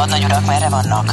[0.00, 1.12] Hadnagyurak merre vannak?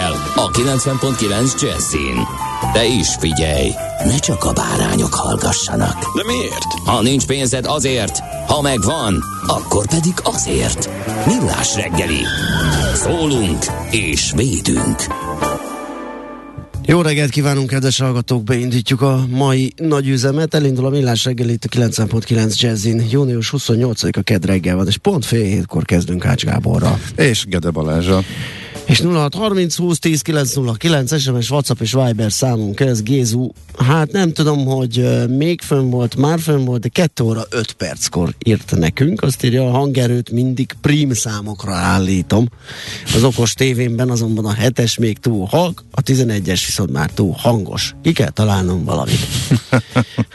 [0.35, 2.27] a 90.9 Jazzin.
[2.73, 3.69] De is figyelj,
[4.05, 6.15] ne csak a bárányok hallgassanak.
[6.15, 6.73] De miért?
[6.85, 10.89] Ha nincs pénzed azért, ha megvan, akkor pedig azért.
[11.25, 12.21] Millás reggeli.
[12.93, 14.95] Szólunk és védünk.
[16.85, 18.43] Jó reggelt kívánunk, kedves hallgatók!
[18.43, 20.53] Beindítjuk a mai nagy üzemet.
[20.53, 23.03] Elindul a millás reggel itt a 9.9 Jazzin.
[23.09, 26.99] Június 28-a kedd reggel van, és pont fél hétkor kezdünk Ács Gáborra.
[27.15, 28.23] És Gede Balázsa.
[28.91, 33.51] És 0630 20 10 909 SMS, WhatsApp és Viber számunk ez, Gézu.
[33.77, 38.35] Hát nem tudom, hogy még fönn volt, már fönn volt, de 2 óra 5 perckor
[38.45, 39.21] írt nekünk.
[39.21, 42.49] Azt írja, a hangerőt mindig prim számokra állítom.
[43.15, 47.95] Az okos tévémben azonban a 7-es még túl hang, a 11-es viszont már túl hangos.
[48.03, 49.19] Ki kell találnom valamit.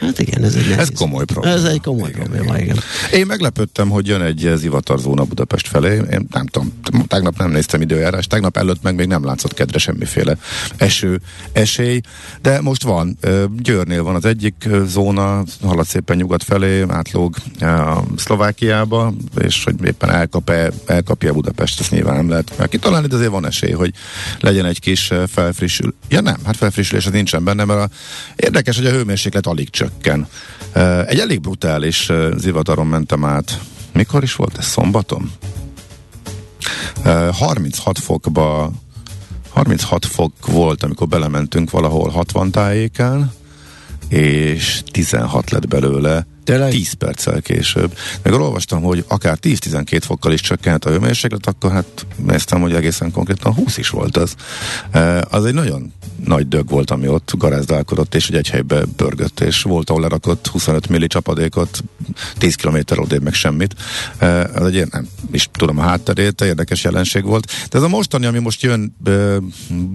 [0.01, 1.57] Hát igen, ez egy Ez komoly probléma.
[1.57, 2.79] Ez egy komoly igen, probléma, igen.
[3.13, 5.95] Én meglepődtem, hogy jön egy zivatarzóna Budapest felé.
[5.95, 6.73] Én nem tudom,
[7.07, 10.37] tegnap nem néztem időjárást, tegnap előtt meg még nem látszott kedre semmiféle
[10.77, 11.21] eső,
[11.53, 12.01] esély,
[12.43, 13.19] de most van.
[13.57, 17.37] Győrnél van az egyik zóna, halad szépen nyugat felé, átlóg
[18.17, 23.31] Szlovákiába, és hogy éppen elkap-e, elkapja Budapest, ezt nyilván nem lehet meg kitalálni, de azért
[23.31, 23.93] van esély, hogy
[24.41, 25.95] legyen egy kis felfrissül.
[26.09, 27.89] Ja nem, hát felfrissülés az nincsen benne, mert a,
[28.37, 30.27] érdekes, hogy a hőmérséklet alig csökken.
[31.07, 33.61] Egy elég brutális zivataron mentem át.
[33.93, 34.65] Mikor is volt ez?
[34.65, 35.31] Szombaton?
[37.33, 38.71] 36 fokba
[39.51, 43.33] 36 fok volt, amikor belementünk valahol 60 tájékán,
[44.09, 46.71] és 16 lett belőle Tényleg?
[46.71, 47.97] 10 perccel később.
[48.23, 53.11] Meg olvastam, hogy akár 10-12 fokkal is csökkent a hőmérséklet, akkor hát néztem, hogy egészen
[53.11, 54.35] konkrétan 20 is volt az.
[55.31, 55.93] Az egy nagyon
[56.25, 60.89] nagy dög volt, ami ott garázdálkodott, és egy helybe pörgött, és volt, ahol lerakott 25
[60.89, 61.85] milli csapadékot,
[62.39, 63.75] 10 km odébb meg semmit.
[64.55, 67.53] Az egy, nem is tudom a hátterét, érdekes jelenség volt.
[67.71, 68.97] De ez a mostani, ami most jön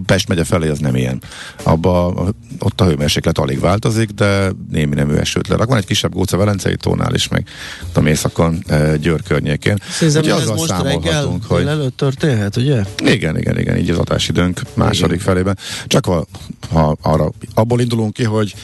[0.06, 1.22] Pest megye felé, az nem ilyen.
[1.64, 2.14] Abba,
[2.60, 5.68] ott a hőmérséklet alig változik, de némi nemű esőt lerak.
[5.68, 7.48] Van egy kisebb góca Velencei tónál is, meg
[7.88, 8.64] tudom, északon
[9.00, 9.78] Győr környékén.
[9.90, 11.66] Szerintem ez most reggel hogy...
[11.66, 12.84] előtt történhet, ugye?
[13.04, 15.26] Igen, igen, igen, így az adásidőnk második igen.
[15.26, 15.58] felében.
[15.88, 16.26] Csak ha,
[16.70, 18.56] ha arra, abból indulunk ki, hogy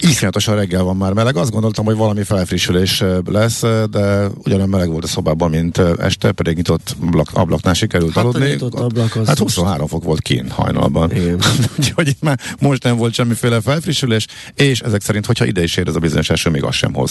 [0.00, 1.36] Iszonyatosan reggel van már meleg.
[1.36, 6.56] Azt gondoltam, hogy valami felfrissülés lesz, de ugyanolyan meleg volt a szobában, mint este, pedig
[6.56, 8.48] nyitott ablak, ablaknál sikerült hát aludni.
[8.48, 11.12] Nyitott ablak az hát 23 fok volt kín hajnalban.
[11.78, 15.94] Úgyhogy már most nem volt semmiféle felfrissülés, és ezek szerint, hogyha ide is ér ez
[15.94, 17.10] a bizonyos eső, még az sem hoz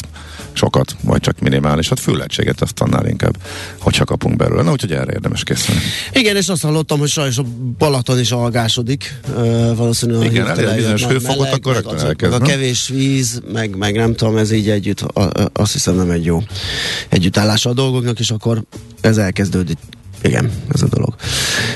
[0.53, 1.89] sokat, vagy csak minimális.
[1.89, 3.37] Hát füllettséget azt annál inkább,
[3.79, 4.61] hogyha kapunk belőle.
[4.61, 5.81] Na, úgyhogy erre érdemes készülni.
[6.11, 7.43] Igen, és azt hallottam, hogy sajnos a
[7.77, 9.19] Balaton is algásodik.
[9.27, 12.33] Uh, valószínűleg Igen, elég bizonyos hőfokot, akkor rögtön elkezd.
[12.33, 15.05] A kevés kevés víz, meg, meg nem tudom, ez így együtt,
[15.53, 16.41] azt hiszem nem egy jó
[17.09, 18.63] együttállása a dolgoknak, és akkor
[19.01, 19.77] ez elkezdődik.
[20.21, 21.15] Igen, ez a dolog.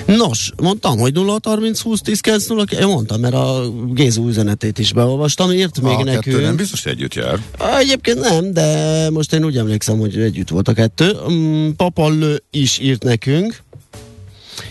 [0.05, 4.79] Nos, mondtam, hogy 0 30 20 10 9 0 Én mondtam, mert a Gézu üzenetét
[4.79, 6.41] is beolvastam, írt még a nekünk.
[6.41, 7.39] nem biztos, hogy együtt jár.
[7.79, 11.15] Egyébként nem, de most én úgy emlékszem, hogy együtt volt a kettő.
[11.31, 13.57] Mm, Papallő is írt nekünk.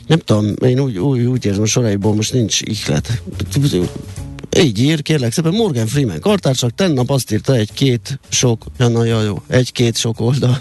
[0.07, 3.23] Nem tudom, én úgy, úgy, úgy érzem a soraiból most nincs ihlet
[4.63, 9.23] így ír, kérlek szépen, Morgan Freeman kartársak tennap azt írta egy-két sok, ja, na, ja,
[9.23, 10.61] jó, egy-két sok oldal,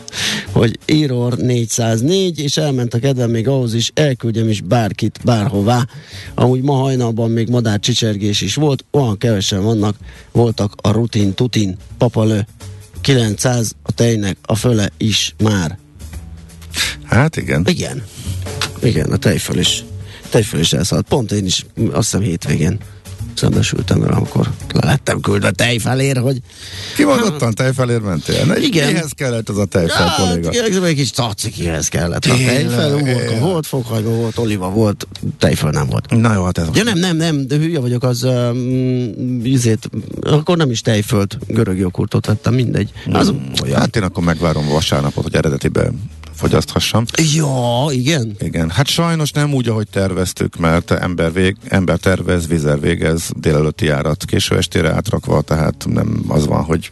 [0.52, 5.88] hogy Error 404, és elment a kedvem még ahhoz is, elküldjem is bárkit, bárhová.
[6.36, 9.96] Amúgy ma hajnalban még madár csicsergés is volt, olyan kevesen vannak,
[10.32, 12.48] voltak a rutin tutin, papalő,
[13.02, 15.78] 900 a tejnek, a föle is már.
[17.04, 17.66] Hát igen.
[17.68, 18.04] Igen.
[18.82, 19.84] Igen, a tejföl is.
[20.30, 21.08] Tejföl is elszállt.
[21.08, 22.80] Pont én is, azt hiszem hétvégén
[23.38, 26.42] szembesültem vele, amikor lettem küldve tejfelér, hogy...
[26.96, 28.46] Kimondottan tejfelér mentél?
[28.46, 28.92] Ne, igen.
[28.92, 30.50] Mihez kellett az a tejfel, ja, kolléga?
[30.52, 32.26] Igen, egy kis cacikihez kellett.
[32.26, 35.08] A tejfel, uborka volt, fokhajba volt, oliva volt,
[35.40, 36.10] tejfel nem volt.
[36.10, 39.90] Na jó, hát ez Ja nem, nem, nem, de hülye vagyok, az um, ízét,
[40.22, 42.92] akkor nem is tejfölt, görög joghurtot vettem, mindegy.
[43.12, 43.34] Az,
[43.74, 47.06] hát én akkor megvárom vasárnapot, hogy eredetiben fogyaszthassam.
[47.34, 48.36] Ja, igen.
[48.40, 53.86] Igen, hát sajnos nem úgy, ahogy terveztük, mert ember, vég, ember tervez, vizer végez, délelőtti
[53.86, 56.92] járat késő estére átrakva, tehát nem az van, hogy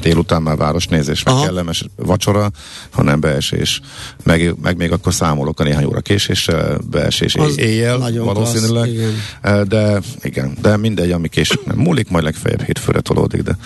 [0.00, 1.44] délután már városnézés, meg Aha.
[1.44, 2.50] kellemes vacsora,
[2.90, 3.80] hanem beesés.
[4.22, 8.90] Meg, meg még akkor számolok a néhány óra késéssel, beesés Az éjjel valószínűleg.
[8.90, 9.68] klassz, igen.
[9.68, 13.56] De igen, de mindegy, ami később nem múlik, majd legfeljebb hétfőre tolódik, de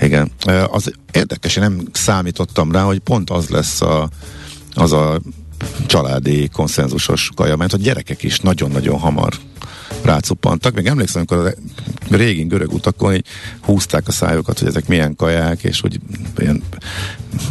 [0.00, 0.30] igen.
[0.70, 4.08] Az érdekes, én nem számítottam rá, hogy pont az lesz a,
[4.74, 5.20] az a
[5.86, 9.34] családi konszenzusos kaja, mert a gyerekek is nagyon-nagyon hamar
[10.02, 10.74] rácuppantak.
[10.74, 11.54] Még emlékszem, amikor
[12.10, 13.26] a régi görög utakon így
[13.60, 16.00] húzták a szájukat, hogy ezek milyen kaják, és hogy
[16.38, 16.62] ilyen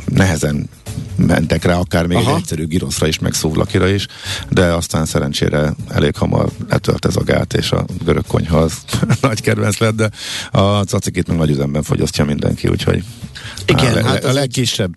[0.05, 0.69] nehezen
[1.15, 2.31] mentek rá, akár még Aha.
[2.31, 4.07] egy egyszerű giroszra is, meg szuvlakira is,
[4.49, 8.73] de aztán szerencsére elég hamar letölt ez a gát, és a görög konyha az
[9.21, 10.09] nagy kedvenc lett, de
[10.51, 13.03] a cacikit meg nagy üzemben fogyasztja mindenki, úgyhogy
[13.65, 14.93] Igen, a, le, hát a legkisebb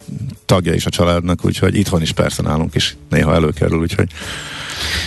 [0.47, 4.11] tagja is a családnak, úgyhogy itthon is persze nálunk is néha előkerül, úgyhogy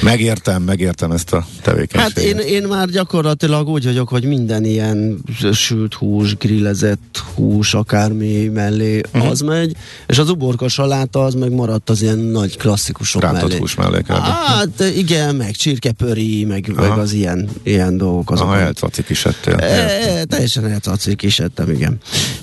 [0.02, 2.18] megértem, megértem ezt a tevékenységet.
[2.18, 5.18] Hát én, én már gyakorlatilag úgy vagyok, hogy minden ilyen
[5.54, 9.30] sült hús, grillezett hús, akármi mellé uh-huh.
[9.30, 9.76] az megy,
[10.08, 13.58] és az uborka saláta az meg maradt az ilyen nagy klasszikusok Rántott mellé.
[13.58, 14.20] hús mellé kell.
[14.20, 17.00] Hát igen, meg csirkepöri, meg, meg Aha.
[17.00, 18.32] az ilyen, ilyen dolgok.
[18.32, 19.54] Azok Aha, elcacik is ettél.
[19.54, 21.98] E, e, teljesen elcacsik is ettem, igen.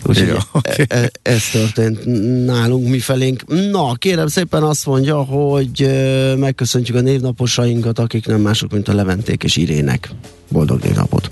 [0.04, 0.82] Úgyhogy Ja, oké.
[0.82, 1.02] okay.
[1.02, 2.04] e, ez történt
[2.44, 3.70] nálunk, mi felénk.
[3.70, 8.94] Na, kérem szépen azt mondja, hogy e, megköszöntjük a névnaposainkat, akik nem mások, mint a
[8.94, 10.10] Leventék és Irének.
[10.48, 11.28] Boldog névnapot.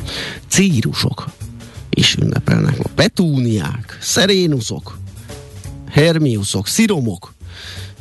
[0.49, 1.31] Círusok
[1.91, 2.77] is ünnepelnek.
[2.95, 4.99] Petúniák, szerénuszok,
[5.91, 7.33] hermiuszok, sziromok,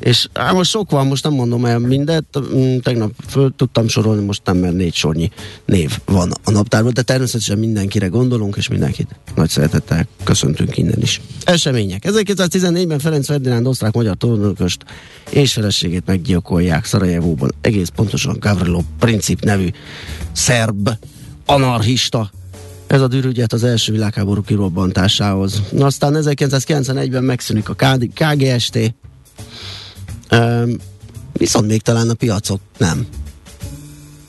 [0.01, 4.25] és hát most sok van, most nem mondom el mindet, mm, tegnap föl tudtam sorolni,
[4.25, 5.31] most nem, mert négy sornyi
[5.65, 11.21] név van a naptárban, de természetesen mindenkire gondolunk, és mindenkit nagy szeretettel köszöntünk innen is.
[11.43, 12.03] Események.
[12.07, 14.85] 1914-ben Ferenc Ferdinánd osztrák-magyar trónörököst
[15.29, 19.69] és feleségét meggyilkolják Szarajevóban, egész pontosan Gavrilo Princip nevű
[20.31, 20.89] szerb
[21.45, 22.31] anarchista
[22.87, 25.61] ez a dűrügyet az első világháború kirobbantásához.
[25.79, 27.75] Aztán 1991-ben megszűnik a
[28.13, 28.93] KGST,
[31.33, 33.07] viszont még talán a piacok nem.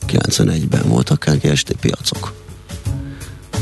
[0.07, 2.33] 91-ben voltak KGST piacok.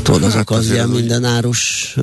[0.02, 1.94] Tudod, azok Hát az ilyen mindenárus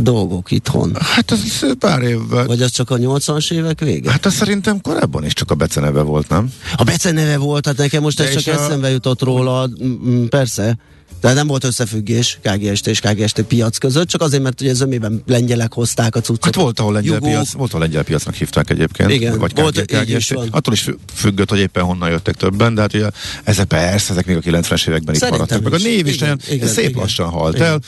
[0.00, 0.96] dolgok itthon.
[1.00, 2.46] Hát az pár évvel.
[2.46, 4.10] Vagy az csak a 80-as évek vége?
[4.10, 6.52] Hát az szerintem korábban is csak a beceneve volt, nem?
[6.76, 10.24] A beceneve volt, hát nekem most De ez csak a- eszembe jutott róla, mm, mm,
[10.26, 10.76] persze.
[11.20, 15.72] De nem volt összefüggés KGST és KGST piac között, csak azért, mert ugye zömében lengyelek
[15.72, 16.44] hozták a cuccot.
[16.44, 17.28] Hát volt, ahol lengyel Jugók.
[17.30, 19.10] piac, volt, ahol lengyel piacnak hívták egyébként.
[19.10, 20.32] Igen, vagy volt, KG, is KGST.
[20.34, 20.48] van.
[20.50, 23.10] Attól is fü- függött, hogy éppen honnan jöttek többen, de hát ugye
[23.44, 25.62] ezek persze, ezek még a 90-es években itt maradtak.
[25.62, 25.82] Meg a is.
[25.82, 27.00] név is Igen, nagyon igen, szép igen.
[27.00, 27.66] lassan halt Igen.
[27.66, 27.80] el.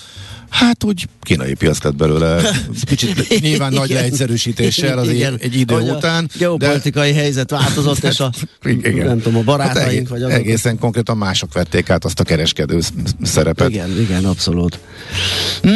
[0.51, 2.43] Hát úgy kínai piac lett belőle.
[2.87, 5.37] Kicsit nyilván nagy leegyszerűsítéssel az Igen.
[5.41, 6.31] egy, idő Hogy a után.
[6.39, 8.31] Geopolitikai helyzet változott, és a,
[8.63, 9.07] Igen.
[9.07, 10.39] nem tudom, a barátaink, hát egész, vagy azok.
[10.39, 12.93] egészen konkrétan mások vették át azt a kereskedő sz-
[13.23, 13.69] szerepet.
[13.69, 14.79] Igen, igen, abszolút.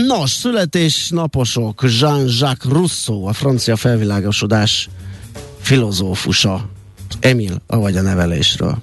[0.06, 4.88] Nos, születésnaposok Jean-Jacques Rousseau, a francia felvilágosodás
[5.60, 6.68] filozófusa.
[7.20, 8.82] Emil, avagy a nevelésről.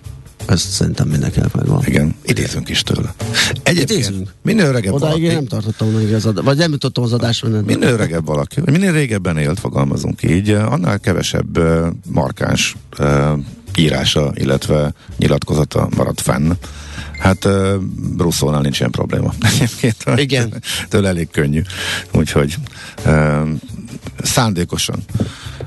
[0.51, 1.83] Ez szerintem mindenkinek megvan.
[1.85, 3.13] Igen, idézünk is tőle.
[3.63, 4.29] Egyébként Idézünk?
[4.41, 7.65] minél öregebb Odáig valaki, én nem tartottam meg az adás, vagy nem jutottam az adásmenetet.
[7.65, 11.59] minél öregebb valaki, minél régebben élt, fogalmazunk így, annál kevesebb
[12.11, 12.75] markáns
[13.77, 16.51] írása, illetve nyilatkozata maradt fenn.
[17.19, 17.73] Hát uh,
[18.17, 19.33] Russzónál nincs ilyen probléma.
[19.53, 20.61] Egyébként Igen.
[20.89, 21.61] Tőle elég könnyű.
[22.11, 22.55] Úgyhogy
[23.05, 23.49] uh,
[24.23, 25.03] szándékosan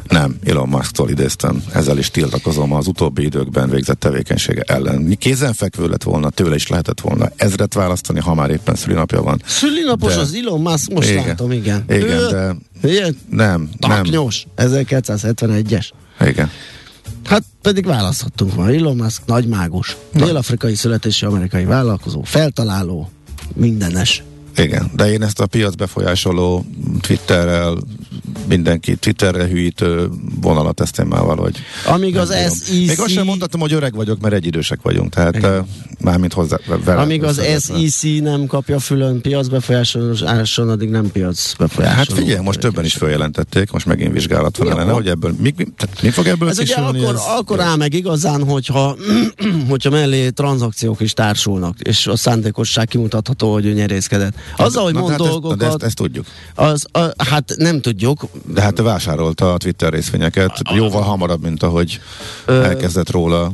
[0.09, 5.17] nem, Elon Musk-tól idéztem, ezzel is tiltakozom az utóbbi időkben végzett tevékenysége ellen.
[5.19, 9.43] Kézenfekvő lett volna, tőle is lehetett volna ezret választani, ha már éppen szülinapja van.
[9.47, 11.27] Szülinapos De- az Elon Musk, most Igen.
[11.27, 11.85] látom, igen.
[11.89, 12.29] Igen, Ő,
[12.81, 14.03] de Ilyen nem, nem.
[14.03, 15.87] taknyos, 1271-es.
[16.21, 16.51] Igen.
[17.25, 18.71] Hát pedig választhattunk ma.
[18.71, 23.11] Elon Musk nagy mágus, dél-afrikai születésű amerikai vállalkozó, feltaláló,
[23.55, 24.23] mindenes.
[24.57, 26.65] Igen, de én ezt a piac befolyásoló
[27.01, 27.77] Twitterrel,
[28.49, 30.09] mindenki Twitterre hűítő
[30.41, 31.57] vonalat ezt én már valahogy
[31.87, 32.33] Amíg az.
[32.33, 35.67] SEC Még azt sem mondhatom, hogy öreg vagyok, mert egyidősek vagyunk, tehát Igen.
[36.01, 37.01] mármint hozzá vele.
[37.01, 37.41] Amíg az.
[37.43, 41.97] SEC nem kapja fülön piacbefolyásoláson, addig nem piac befolyásoló.
[41.97, 45.67] Hát figyelj, most többen is feljelentették, most megint vizsgálat van ellene, hogy ebből mi, mi,
[45.77, 48.97] tehát mi fog ebből Ez ugye akkor, ez- akkor áll meg igazán, hogyha,
[49.69, 54.33] hogyha mellé tranzakciók is társulnak, és a szándékosság kimutatható, hogy ő nyerészkedett.
[54.57, 56.27] Azzal, hogy mond de ezt- dolgokat, De ezt, ezt tudjuk.
[56.55, 58.04] az, a, hát nem tudjuk.
[58.47, 62.01] De hát vásárolta a Twitter részvényeket jóval hamarabb, mint ahogy
[62.45, 63.53] Ö, elkezdett róla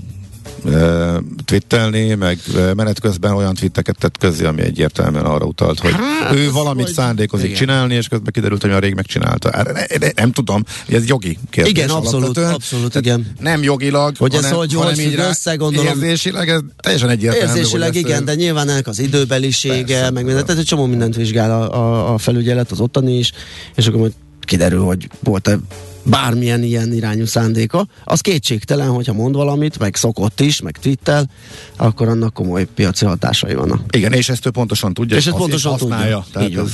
[0.65, 2.39] uh, twittelni, meg
[2.77, 6.95] menet közben olyan twitteket tett közé, ami egyértelműen arra utalt, hogy Hát, ő valamit vagy-
[6.95, 7.59] szándékozik igen.
[7.59, 9.51] csinálni, és közben kiderült, hogy a rég megcsinálta.
[9.53, 11.73] Hát, ne, ne, nem tudom, ez jogi kérdés.
[11.73, 13.27] Igen, abszolút, abszolút, igen.
[13.41, 15.87] Nem jogilag, Hogy ez hanem, hogy jól hanem így össze, gondolom.
[16.01, 17.47] Érzésileg ez teljesen egyértelmű.
[17.47, 20.11] Érzésileg hogy ezt, igen, de nyilván ennek az időbelisége, Persze.
[20.11, 23.33] meg minden, tehát egy csomó mindent vizsgál a, a, a felügyelet, az ottani is,
[23.75, 24.13] és akkor majd
[24.45, 25.59] kiderül, hogy volt-e
[26.03, 27.87] bármilyen ilyen irányú szándéka.
[28.05, 31.31] Az kétségtelen, hogyha mond valamit, meg szokott is, meg twittel,
[31.77, 33.97] akkor annak komoly piaci hatásai vannak.
[33.97, 36.17] Igen, és ezt ő pontosan tudja, És ezt pontosan használja.
[36.17, 36.33] tudja.
[36.33, 36.71] Tehát Így ez,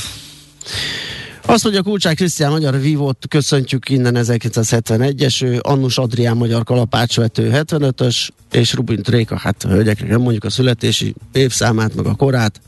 [1.49, 8.29] Azt mondja, Kulcsák Krisztián magyar vívót köszöntjük innen 1971-es, ő Annus Adrián magyar kalapácsvető 75-ös,
[8.53, 12.61] és Rubin Tréka, hát hölgyekre nem mondjuk a születési évszámát, meg a korát,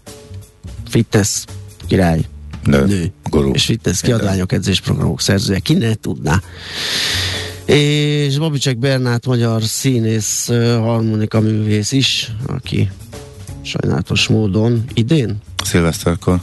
[0.88, 1.44] fitness
[1.86, 2.20] király,
[2.68, 2.84] Nő.
[2.84, 3.52] nő, Gurú.
[3.52, 6.42] és fitness kiadványok, edzésprogramok szerzője, ki ne tudná.
[7.64, 10.46] És Babicsek Bernát, magyar színész,
[10.78, 12.90] harmonika művész is, aki
[13.62, 16.40] sajnálatos módon idén, szilveszterkor,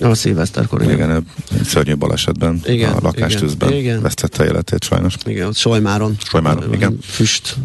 [0.00, 0.94] a szilveszterkor, igen.
[0.94, 1.24] igen, egy
[1.64, 4.02] szörnyű balesetben, Igen, a lakástűzben igen, igen.
[4.02, 5.14] vesztette életét sajnos.
[5.26, 6.16] Igen, ott Solymáron.
[6.24, 6.98] Solymáron, igen.
[7.02, 7.56] Füst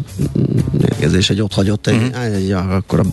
[0.72, 2.24] mérgezés, egy ott hagyott egy, uh-huh.
[2.24, 3.04] egy akkor a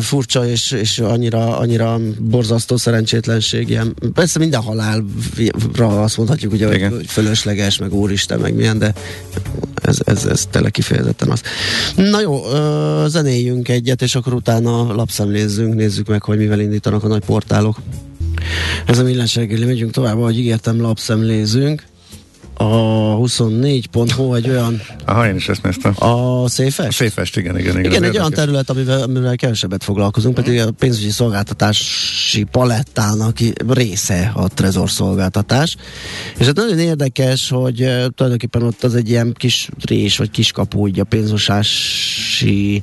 [0.00, 3.68] furcsa és, és annyira, annyira borzasztó szerencsétlenség.
[3.68, 3.94] Ilyen.
[4.14, 6.90] Persze minden halálra azt mondhatjuk, ugye, hogy, Igen.
[6.90, 8.92] hogy fölösleges, meg úristen, meg milyen, de
[9.74, 11.42] ez, ez, ez tényleg kifejezetten az.
[11.96, 17.08] Na jó, ö, zenéljünk egyet, és akkor utána lapszemlézzünk, nézzük meg, hogy mivel indítanak a
[17.08, 17.76] nagy portálok.
[18.86, 21.82] Ez a millás reggeli, megyünk tovább, ahogy ígértem, lapszemlézünk.
[22.58, 25.94] A 24.hu egy olyan, Aha, én is ezt néztem.
[25.98, 26.94] a széfes?
[26.94, 27.90] Széfest, igen, igen, igen.
[27.90, 28.44] Igen, egy olyan érdekes.
[28.44, 33.36] terület, amivel, amivel kevesebbet foglalkozunk, pedig a pénzügyi szolgáltatási palettának
[33.68, 35.76] része a trezor szolgáltatás.
[36.38, 40.86] És hát nagyon érdekes, hogy eh, tulajdonképpen ott az egy ilyen kis rés, vagy kiskapu
[40.86, 42.82] így a pénzmosási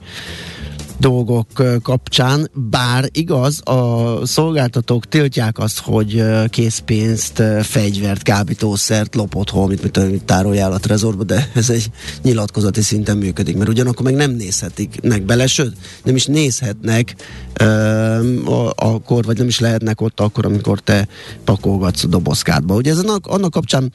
[0.98, 1.48] dolgok
[1.82, 10.24] kapcsán, bár igaz, a szolgáltatók tiltják azt, hogy készpénzt, fegyvert, kábítószert lop otthon, amit mit
[10.24, 15.26] tároljál a trezorba, de ez egy nyilatkozati szinten működik, mert ugyanakkor meg nem nézhetik nek
[15.26, 17.16] bele, sőt, nem is nézhetnek
[17.54, 18.40] ö,
[18.76, 21.08] akkor, vagy nem is lehetnek ott akkor, amikor te
[21.44, 22.76] pakolgatsz a dobozkádba.
[22.76, 23.94] Ugye ez annak, annak kapcsán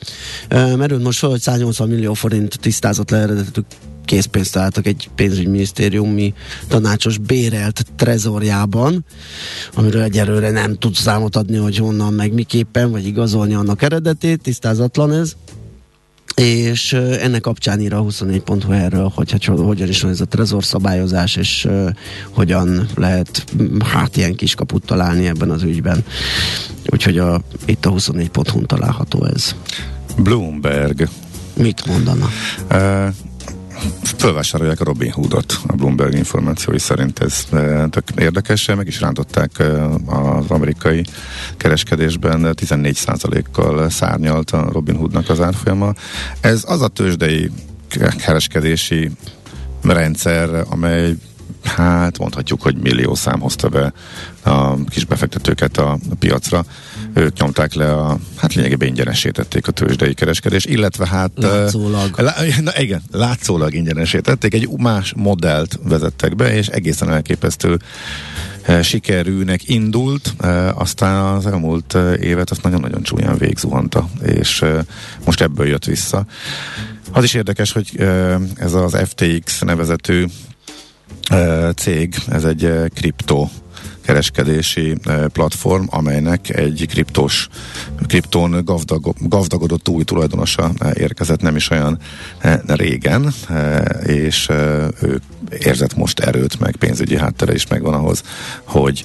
[0.49, 3.65] ö, merül most fel, hogy 180 millió forint tisztázott le eredetük
[4.09, 6.35] készpénzt találtak egy pénzügyminisztériumi
[6.69, 9.05] tanácsos bérelt trezorjában,
[9.75, 15.13] amiről egyelőre nem tud számot adni, hogy honnan, meg miképpen, vagy igazolni annak eredetét, tisztázatlan
[15.13, 15.33] ez.
[16.35, 20.65] És ennek kapcsán ír a 24.hu erről, hogy hát, hogyan is van ez a trezor
[20.65, 21.89] szabályozás, és ö,
[22.31, 23.45] hogyan lehet
[23.85, 26.05] hát ilyen kis kaput találni ebben az ügyben.
[26.87, 29.55] Úgyhogy a, itt a 24.hu-n található ez.
[30.17, 31.09] Bloomberg.
[31.57, 32.29] Mit mondana?
[32.71, 33.15] Uh,
[34.17, 39.51] fölvásárolják a Robin Hoodot, a Bloomberg információi szerint ez uh, tök érdekes, meg is rántották
[39.61, 39.95] uh,
[40.39, 41.05] az amerikai
[41.57, 45.93] kereskedésben 14%-kal szárnyalt a Robin Hoodnak az árfolyama.
[46.41, 47.51] Ez az a tőzsdei
[48.17, 49.11] kereskedési
[49.83, 51.15] rendszer, amely
[51.63, 53.93] hát mondhatjuk, hogy millió szám hozta be
[54.43, 56.65] a kis befektetőket a piacra.
[57.15, 61.31] Ők nyomták le a, hát lényegében ingyenesítették a tőzsdei kereskedés, illetve hát...
[61.35, 62.19] Látszólag.
[62.19, 67.79] Lá, na igen, látszólag ingyenesítették, egy más modellt vezettek be, és egészen elképesztő
[68.83, 70.35] sikerűnek indult,
[70.75, 74.65] aztán az elmúlt évet azt nagyon-nagyon csúnyán végzuhanta, és
[75.25, 76.27] most ebből jött vissza.
[77.13, 78.07] Az is érdekes, hogy
[78.55, 80.25] ez az FTX nevezetű
[81.77, 83.51] cég, ez egy kriptó
[84.09, 87.49] kereskedési eh, platform, amelynek egy kriptos,
[88.07, 91.99] kriptón gazdag, gazdagodott új tulajdonosa eh, érkezett nem is olyan
[92.39, 93.33] eh, régen,
[94.07, 95.21] és eh, ő
[95.59, 98.23] érzett most erőt, meg pénzügyi háttere is megvan ahhoz,
[98.65, 99.05] hogy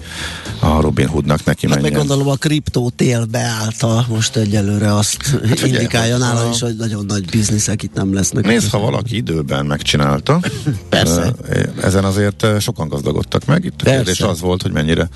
[0.59, 1.99] a Robin Hoodnak neki Hát meg menjen.
[2.07, 6.75] gondolom a kriptó tél beállta most egyelőre azt hát indikálja hogy nála a- is, hogy
[6.75, 8.45] nagyon nagy bizniszek itt nem lesznek.
[8.45, 10.39] Nézd, ha valaki időben megcsinálta,
[10.89, 11.33] Persze.
[11.49, 13.65] eh, ezen azért eh, sokan gazdagodtak meg.
[13.65, 13.95] Itt a Persze.
[14.03, 15.09] kérdés az volt, hogy mennyire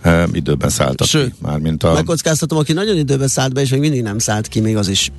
[0.00, 1.34] eh, időben szálltak Sőt, ki.
[1.42, 1.92] Mármint a...
[1.92, 5.12] Megkockáztatom, aki nagyon időben szállt be, és még mindig nem szállt ki, még az is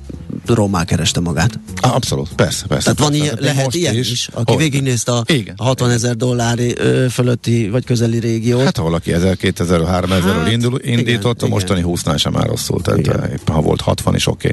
[0.46, 1.58] rommá kereste magát.
[1.80, 2.94] Ah, abszolút, persze, persze.
[2.94, 3.24] Tehát van persze.
[3.24, 4.62] ilyen, még lehet ilyen is, is aki Hogy?
[4.62, 5.22] végignézte a
[5.54, 5.66] Igen.
[5.66, 8.62] 60 ezer dollári ö, fölötti vagy közeli régiót.
[8.62, 12.46] Hát ha valaki 1000 2000 3000 Hát, indul, indított, igen, a mostani 20-nál sem áll
[12.46, 13.16] rosszul, tehát Igen.
[13.16, 13.30] igen.
[13.30, 14.50] éppen ha volt 60 is oké.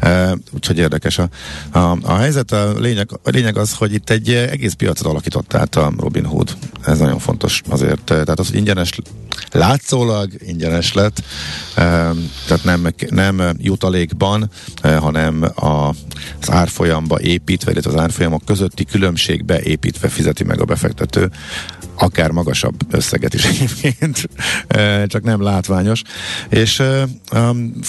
[0.00, 0.32] Okay.
[0.32, 1.28] Uh, úgyhogy érdekes a,
[1.70, 5.76] a, a helyzet, a lényeg, a lényeg az, hogy itt egy egész piacot alakított át
[5.76, 6.56] a Robin Hood.
[6.84, 8.04] ez nagyon fontos azért.
[8.04, 8.90] Tehát az, hogy ingyenes,
[9.50, 11.22] látszólag ingyenes lett,
[11.74, 14.50] tehát nem, nem jutalékban,
[14.82, 15.88] hanem a,
[16.40, 21.30] az árfolyamba építve, illetve az árfolyamok közötti különbségbe építve fizeti meg a befektető
[21.98, 24.28] akár magasabb összeget is egyébként,
[25.06, 26.02] csak nem látványos.
[26.48, 26.82] És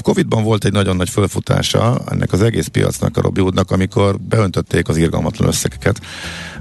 [0.01, 4.97] Covid-ban volt egy nagyon nagy fölfutása ennek az egész piacnak, a Robinhoodnak, amikor beöntötték az
[4.97, 6.01] irgalmatlan összegeket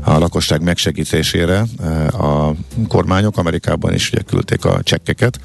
[0.05, 1.65] a lakosság megsegítésére
[2.13, 2.51] a
[2.89, 5.41] kormányok, Amerikában is ugye küldték a csekkeket,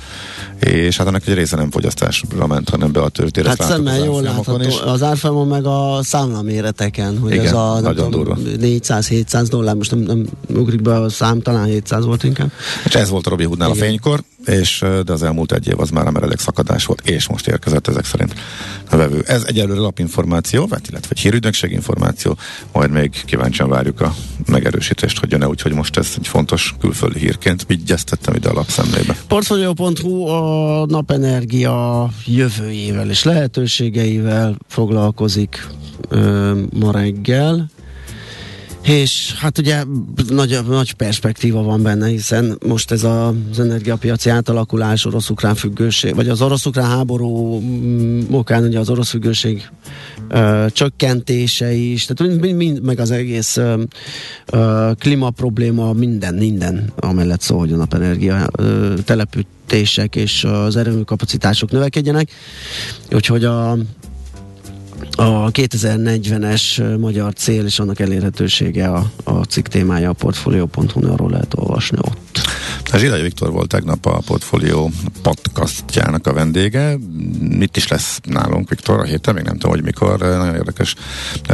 [0.59, 3.49] és hát annak egy része nem fogyasztásra ment, hanem be a tőzsdére.
[3.49, 4.79] Hát szemmel jól látható, is.
[4.79, 10.81] az árfolyamon meg a számlaméreteken, hogy Igen, ez a 400-700 dollár, most nem, nem ugrik
[10.81, 12.51] be a szám, talán 700 volt inkább.
[12.85, 15.89] És ez volt a Robi Hoodnál a fénykor, és de az elmúlt egy év az
[15.89, 18.33] már a meredek szakadás volt, és most érkezett ezek szerint
[18.89, 19.23] a vevő.
[19.27, 22.37] Ez egyelőre lapinformáció, vagy illetve egy hírügynökség információ,
[22.73, 27.65] majd még kíváncsian várjuk a megerősítést, hogy jön-e, úgyhogy most ez egy fontos külföldi hírként
[27.67, 29.17] vigyeztettem ide a lapszemlébe.
[29.27, 35.67] Portfolio.hu a napenergia jövőjével és lehetőségeivel foglalkozik
[36.09, 37.69] ö, ma reggel.
[38.81, 39.83] És hát ugye
[40.29, 46.29] nagy, nagy perspektíva van benne, hiszen most ez a, az energiapiaci átalakulás, orosz-ukrán függőség, vagy
[46.29, 49.69] az orosz-ukrán háború mm, okán ugye az orosz függőség
[50.29, 53.83] ö, csökkentése is, tehát mind, mind, meg az egész ö,
[54.51, 62.29] ö, klímaprobléma, minden, minden amellett szól, hogy a napenergia ö, telepítések és az erőműkapacitások növekedjenek.
[63.11, 63.77] Úgyhogy a
[65.15, 71.53] a 2040-es magyar cél és annak elérhetősége a, a cikk témája a portfolio.hu, arról lehet
[71.55, 72.41] olvasni ott.
[72.95, 74.89] Zsilai Viktor volt tegnap a Portfolio
[75.21, 76.97] podcastjának a vendége.
[77.39, 79.33] Mit is lesz nálunk Viktor a héten?
[79.33, 80.19] Még nem tudom, hogy mikor.
[80.19, 80.95] Nagyon érdekes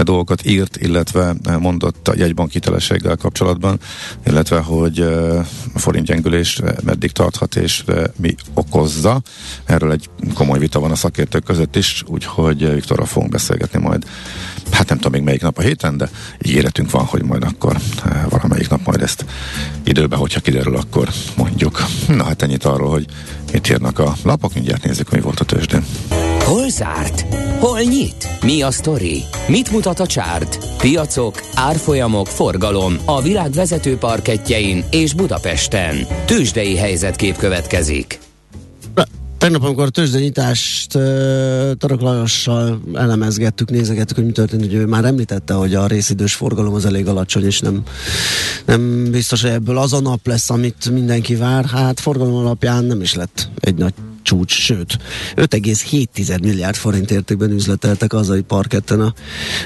[0.01, 3.79] dolgokat írt, illetve mondott a jegybank hitelességgel kapcsolatban,
[4.25, 4.99] illetve hogy
[5.73, 7.83] a forint gyengülés meddig tarthat és
[8.15, 9.21] mi okozza.
[9.65, 14.05] Erről egy komoly vita van a szakértők között is, úgyhogy Viktorra fogunk beszélgetni majd.
[14.71, 16.09] Hát nem tudom még melyik nap a héten, de
[16.45, 17.77] ígéretünk van, hogy majd akkor
[18.29, 19.25] valamelyik nap majd ezt
[19.83, 21.85] időbe, hogyha kiderül, akkor mondjuk.
[22.07, 23.05] Na hát ennyit arról, hogy
[23.51, 25.85] mit írnak a lapok, mindjárt nézzük, mi volt a tőzsdén.
[26.43, 27.25] Hol zárt?
[27.59, 28.27] Hol nyit?
[28.41, 29.23] Mi a sztori?
[29.47, 30.57] Mit mutat a csárt?
[30.77, 36.07] Piacok, árfolyamok, forgalom a világ vezető parketjein és Budapesten.
[36.25, 38.19] Tőzsdei helyzetkép következik.
[39.37, 40.91] Tegnap, amikor a tőzsdenyitást
[41.77, 46.73] Tarak Lajossal elemezgettük, nézegettük, hogy mi történt, hogy ő már említette, hogy a részidős forgalom
[46.73, 47.83] az elég alacsony, és nem,
[48.65, 51.65] nem biztos, hogy ebből az a nap lesz, amit mindenki vár.
[51.65, 53.93] Hát forgalom alapján nem is lett egy nagy
[54.27, 54.97] csúcs, sőt
[55.35, 59.13] 5,7 milliárd forint értékben üzleteltek hazai parketten a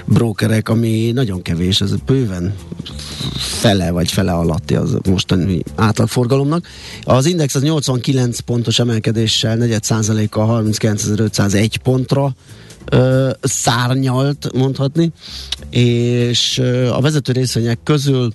[0.06, 2.54] brókerek, ami nagyon kevés, ez bőven
[3.36, 6.68] fele vagy fele alatti az mostani átlagforgalomnak.
[7.04, 12.36] Az Index az 89 pontos emelkedéssel, 4 kal 39.501 pontra
[12.86, 15.12] ö, szárnyalt, mondhatni,
[15.70, 18.34] és ö, a vezető részvények közül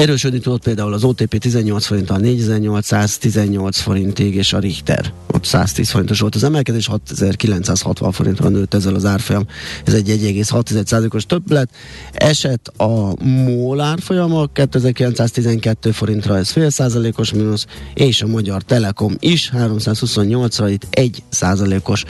[0.00, 6.20] Erősödni tudott például az OTP 18 forinttal 4818 forintig, és a Richter ott 110 forintos
[6.20, 9.46] volt az emelkedés, 6960 forintra nőtt ezzel az árfolyam,
[9.84, 11.70] ez egy 1,6%-os többlet.
[12.12, 19.50] Esett a MOL árfolyama 2912 forintra, ez fél százalékos mínusz, és a Magyar Telekom is
[19.56, 22.04] 328-ra, itt 1 százalékos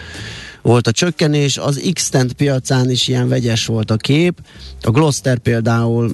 [0.62, 4.38] volt a csökkenés, az x piacán is ilyen vegyes volt a kép.
[4.83, 6.12] A Gloster például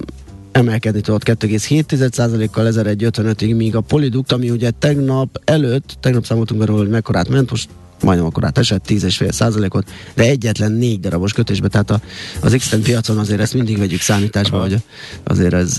[0.57, 6.89] emelkedni tudott 2,7%-kal 1155-ig, míg a Poliduct, ami ugye tegnap előtt, tegnap számoltunk arról, hogy
[6.89, 7.69] mekkorát ment, most
[8.03, 12.01] majdnem akkor át esett 10,5 százalékot, de egyetlen négy darabos kötésbe, tehát a,
[12.41, 14.75] az x piacon azért ezt mindig vegyük számításba, hogy
[15.23, 15.75] azért ez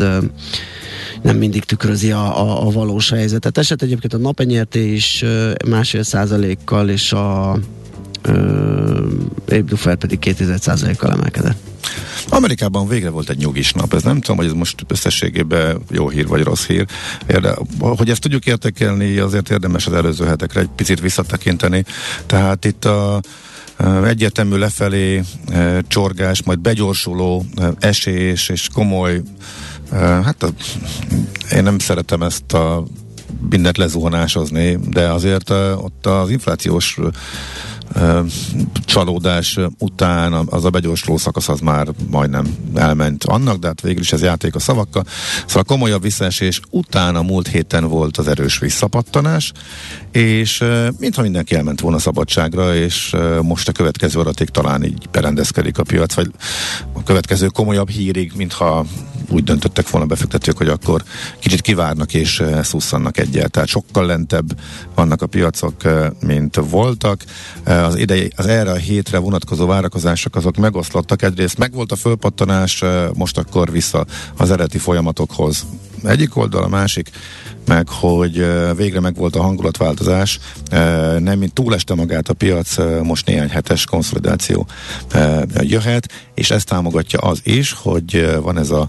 [1.23, 3.59] nem mindig tükrözi a, a, a valós helyzetet.
[3.59, 5.25] Esett egyébként a napenyerté is
[5.69, 7.59] másfél százalékkal, és a
[9.49, 10.55] Ébdufer pedig 2
[10.97, 11.59] kal emelkedett.
[12.29, 16.27] Amerikában végre volt egy nyugis nap, ez nem tudom, hogy ez most összességében jó hír
[16.27, 16.87] vagy rossz hír.
[17.27, 21.85] Érde, hogy ezt tudjuk értékelni, azért érdemes az előző hetekre egy picit visszatekinteni.
[22.27, 23.21] Tehát itt a
[24.05, 25.23] egyértelmű lefelé
[25.89, 27.47] csorgás, majd begyorsuló
[27.79, 29.23] esés és komoly
[29.93, 30.53] hát
[31.53, 32.87] én nem szeretem ezt a
[33.51, 36.99] mindent lezuhanásozni, de azért ott az inflációs
[38.85, 44.13] csalódás után az a begyorsuló szakasz az már majdnem elment annak, de hát végül is
[44.13, 45.05] ez játék a szavakkal.
[45.47, 49.53] Szóval a komolyabb visszaesés után a múlt héten volt az erős visszapattanás,
[50.13, 50.65] és
[50.99, 56.15] mintha mindenki elment volna szabadságra, és most a következő adatig talán így berendezkedik a piac,
[56.15, 56.31] vagy
[56.93, 58.85] a következő komolyabb hírig, mintha
[59.29, 61.03] úgy döntöttek volna befektetők, hogy akkor
[61.39, 63.51] kicsit kivárnak és szusszannak egyet.
[63.51, 64.61] Tehát sokkal lentebb
[64.95, 65.75] vannak a piacok,
[66.21, 67.25] mint voltak.
[67.65, 71.23] Az, idei, az erre a hétre vonatkozó várakozások azok megoszlottak.
[71.23, 75.67] Egyrészt megvolt a fölpattanás, most akkor vissza az eredeti folyamatokhoz.
[76.05, 77.11] Egyik oldal, a másik
[77.67, 80.39] meg hogy végre megvolt a hangulatváltozás,
[81.19, 84.67] nem túleste magát a piac, most néhány hetes konszolidáció
[85.61, 88.89] jöhet, és ezt támogatja az is, hogy van ez a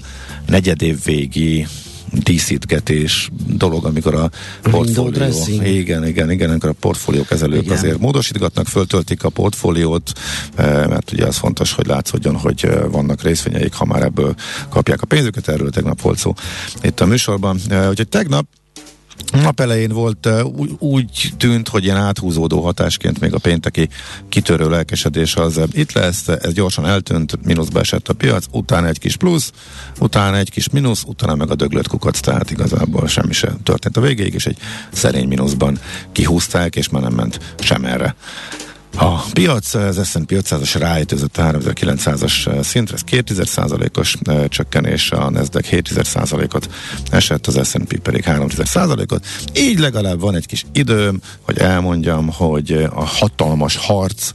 [0.49, 1.67] negyedév végi
[2.11, 4.29] díszítgetés dolog, amikor a
[4.61, 5.33] portfólió,
[5.63, 7.77] igen, igen, igen, amikor a portfóliókezelők igen.
[7.77, 10.11] azért módosítgatnak, föltöltik a portfóliót,
[10.55, 14.35] mert ugye az fontos, hogy látszódjon, hogy vannak részvényeik, ha már ebből
[14.69, 16.33] kapják a pénzüket, erről tegnap volt szó
[16.81, 17.59] itt a műsorban.
[17.89, 18.45] Úgyhogy tegnap
[19.31, 20.29] Nap elején volt,
[20.79, 23.89] úgy, tűnt, hogy ilyen áthúzódó hatásként még a pénteki
[24.29, 29.15] kitörő lelkesedés az itt lesz, ez gyorsan eltűnt, mínuszba esett a piac, utána egy kis
[29.15, 29.51] plusz,
[29.99, 34.01] utána egy kis mínusz, utána meg a döglött kukac, tehát igazából semmi se történt a
[34.01, 34.57] végéig, és egy
[34.91, 35.79] szerény mínuszban
[36.11, 38.15] kihúzták, és már nem ment sem erre.
[39.01, 46.69] A piac, az S&P 500-as rájtőzött a 3900-as szintre, ez 2,1%-os csökkenés, a Nasdaq 7,1%-ot
[47.11, 49.25] esett, az S&P pedig 3,1%-ot.
[49.53, 54.31] Így legalább van egy kis időm, hogy elmondjam, hogy a hatalmas harc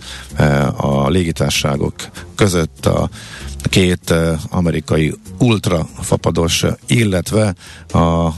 [0.76, 1.94] a légitárságok
[2.34, 3.08] között a
[3.62, 4.14] két
[4.50, 7.54] amerikai ultrafapados, illetve
[7.92, 8.28] a,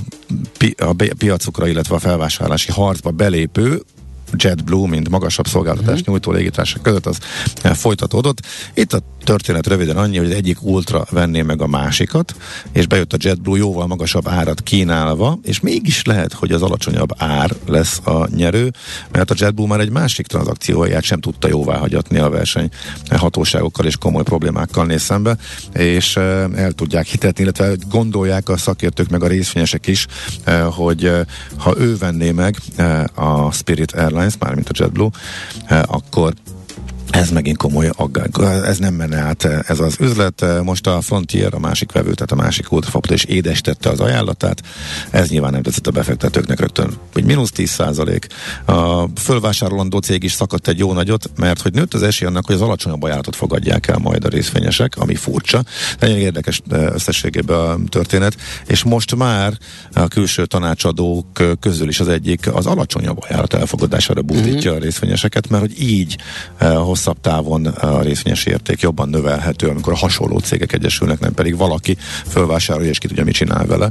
[0.58, 3.82] pi- a piacukra, illetve a felvásárlási harcba belépő
[4.32, 6.02] JetBlue, mint magasabb szolgáltatás mm.
[6.04, 7.18] nyújtó légitársak között, az
[7.74, 8.40] folytatódott.
[8.74, 12.34] Itt a történet röviden annyi, hogy az egyik ultra venné meg a másikat,
[12.72, 17.50] és bejött a JetBlue jóval magasabb árat kínálva, és mégis lehet, hogy az alacsonyabb ár
[17.66, 18.72] lesz a nyerő,
[19.12, 22.68] mert a JetBlue már egy másik tranzakcióját sem tudta jóvá hagyatni a verseny
[23.16, 25.36] hatóságokkal és komoly problémákkal néz szembe,
[25.72, 30.06] és el tudják hitetni, illetve gondolják a szakértők meg a részvényesek is,
[30.70, 31.10] hogy
[31.56, 32.56] ha ő venné meg
[33.14, 35.10] a Spirit Airlines, mármint a JetBlue,
[35.86, 36.34] akkor
[37.10, 38.28] ez megint komoly aggály.
[38.64, 40.44] Ez nem menne át ez az üzlet.
[40.62, 44.62] Most a Frontier, a másik vevő, tehát a másik ultrafapot is édestette az ajánlatát.
[45.10, 48.26] Ez nyilván nem tetszett a befektetőknek rögtön, hogy mínusz 10 százalék.
[48.64, 52.54] A fölvásárolandó cég is szakadt egy jó nagyot, mert hogy nőtt az esély annak, hogy
[52.54, 55.64] az alacsonyabb ajánlatot fogadják el majd a részvényesek, ami furcsa.
[56.00, 58.36] Nagyon érdekes összességében a történet.
[58.66, 59.58] És most már
[59.92, 61.26] a külső tanácsadók
[61.60, 64.80] közül is az egyik az alacsonyabb ajánlat elfogadására buzdítja mm-hmm.
[64.80, 66.16] a részvényeseket, mert hogy így
[66.96, 71.96] hosszabb távon a részvényes érték jobban növelhető, amikor a hasonló cégek egyesülnek, nem pedig valaki
[72.28, 73.90] fölvásárolja, és ki tudja, mit csinál vele,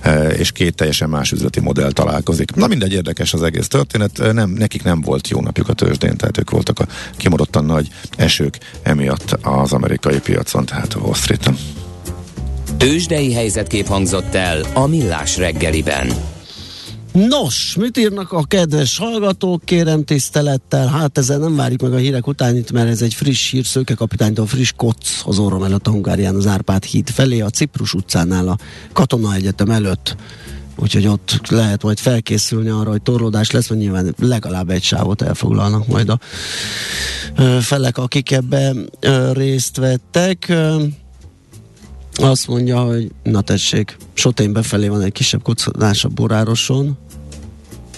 [0.00, 2.54] e, és két teljesen más üzleti modell találkozik.
[2.54, 6.38] Na mindegy, érdekes az egész történet, nem, nekik nem volt jó napjuk a tőzsdén, tehát
[6.38, 11.56] ők voltak a kimaradottan nagy esők emiatt az amerikai piacon, tehát a Wall Street-en.
[12.76, 16.35] Tőzsdei helyzetkép hangzott el a Millás reggeliben.
[17.16, 22.26] Nos, mit írnak a kedves hallgatók, kérem tisztelettel, hát ezzel nem várjuk meg a hírek
[22.26, 25.90] után itt, mert ez egy friss hír, Szőke kapitánytól friss koc az orrom előtt a
[25.90, 28.58] Hungárián az Árpád híd felé, a Ciprus utcánál a
[28.92, 30.16] Katona Egyetem előtt.
[30.76, 35.86] Úgyhogy ott lehet majd felkészülni arra, hogy torlódás lesz, vagy nyilván legalább egy sávot elfoglalnak
[35.86, 36.18] majd a
[37.60, 38.72] felek, akik ebbe
[39.32, 40.52] részt vettek.
[42.18, 46.98] Azt mondja, hogy na tessék, Sotén befelé van egy kisebb kocodás a Borároson,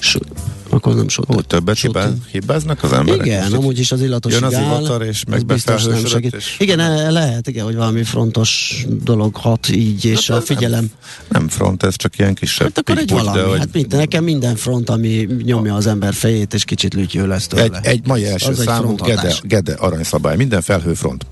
[0.01, 0.19] 是。
[0.71, 1.37] Akkor nem sotén.
[1.37, 2.23] Úgy többet sotén.
[2.31, 3.27] hibáznak az emberek?
[3.27, 6.35] Igen, amúgy is az illatos Jön az illatar, és meg nem segít.
[6.35, 10.81] És igen, e, lehet, igen, hogy valami frontos dolog hat így, és hát, a figyelem.
[10.81, 10.91] Nem,
[11.29, 13.59] nem front, ez csak ilyen kisebb Hát akkor egy valami, de, hogy...
[13.59, 17.63] hát mint, nekem minden front, ami nyomja az ember fejét, és kicsit lütyő lesz tőle.
[17.63, 21.27] Egy, egy mai első az számú Gede, Gede aranyszabály, minden felhőfront.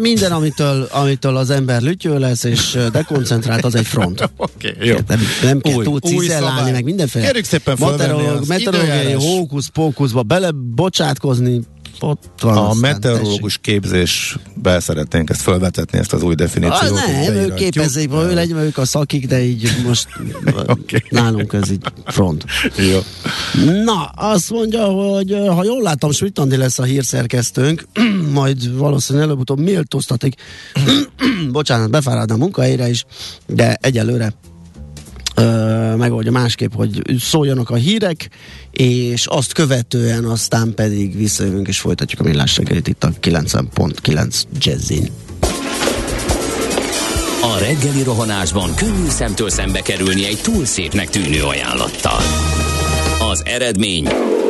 [0.00, 4.22] Minden, amitől, amitől az ember lütyő lesz, és dekoncentrált, az egy front.
[4.36, 4.96] Oké, okay, jó.
[5.06, 7.26] Nem, nem kell túl cizellálni, meg mindenféle.
[7.26, 7.76] Kérjük szépen
[8.48, 11.60] meteorológiai hókusz-pókuszba belebocsátkozni,
[12.00, 16.90] ott van a meteorológus képzésbe szeretnénk ezt felvetetni, ezt az új definíciót.
[16.90, 20.08] Ah, nem, ők képezzék, ő legyen ők a szakik, de így most
[20.66, 21.02] okay.
[21.08, 22.44] nálunk ez így front.
[22.76, 22.98] Jó.
[23.84, 27.84] Na, azt mondja, hogy ha jól látom, Smitandi lesz a hírszerkesztőnk,
[28.32, 30.34] majd valószínűleg előbb-utóbb méltóztatik,
[31.52, 33.04] bocsánat, befáradna a munkahelyre is,
[33.46, 34.32] de egyelőre
[35.96, 38.28] megoldja másképp, hogy szóljanak a hírek,
[38.70, 45.08] és azt követően aztán pedig visszajövünk és folytatjuk a millás reggelit itt a 90.9 Jazzin.
[47.42, 52.20] A reggeli rohanásban könnyű szemtől szembe kerülni egy túl szépnek tűnő ajánlattal.
[53.30, 54.08] Az eredmény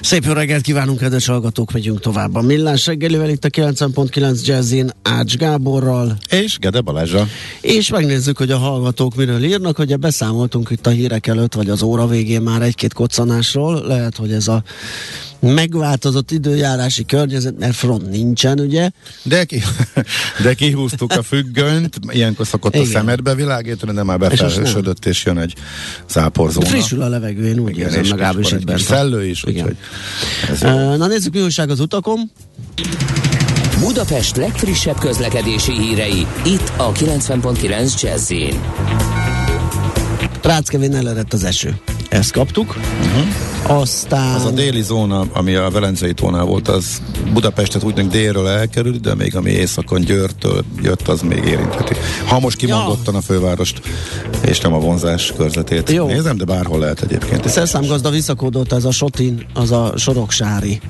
[0.00, 2.34] Szép jó reggelt kívánunk, kedves hallgatók, megyünk tovább.
[2.34, 6.16] A Millás reggelivel itt a 90.9 Jazzin Ács Gáborral.
[6.30, 7.26] És Gede Balázsa.
[7.60, 9.78] És megnézzük, hogy a hallgatók miről írnak.
[9.78, 13.86] Ugye beszámoltunk itt a hírek előtt, vagy az óra végén már egy-két koccanásról.
[13.86, 14.62] Lehet, hogy ez a
[15.40, 18.90] megváltozott időjárási környezet, mert front nincsen, ugye?
[19.22, 19.62] De, ki,
[20.44, 22.86] de kihúztuk a függönyt, ilyenkor szokott Igen.
[22.86, 25.54] a szemedbe világítani, de már befelhősödött, és, és jön egy
[26.08, 26.66] záporzóna.
[26.66, 28.80] Frissül a levegő, én úgy Igen, érzem, legalábbis itt bent.
[28.80, 29.76] Szellő is, úgyhogy
[30.98, 32.30] Na nézzük, mi újság az utakon.
[33.80, 38.32] Budapest legfrissebb közlekedési hírei, itt a 90.9 jazz
[40.42, 41.80] Ráckevén eledett az eső.
[42.08, 42.76] Ezt kaptuk.
[42.76, 43.49] Uh-huh.
[43.66, 44.34] Aztán...
[44.34, 49.14] Az a déli zóna, ami a Velencei tónál volt, az Budapestet úgy délről elkerült, de
[49.14, 51.94] még ami északon Győrtől jött, az még érintheti.
[52.26, 53.18] Ha most kimondottan ja.
[53.18, 53.80] a fővárost,
[54.44, 56.06] és nem a vonzás körzetét Jó.
[56.06, 57.48] nézem, de bárhol lehet egyébként.
[57.48, 60.80] Szerszámgazda visszakódolt ez a Sotin, az a Soroksári.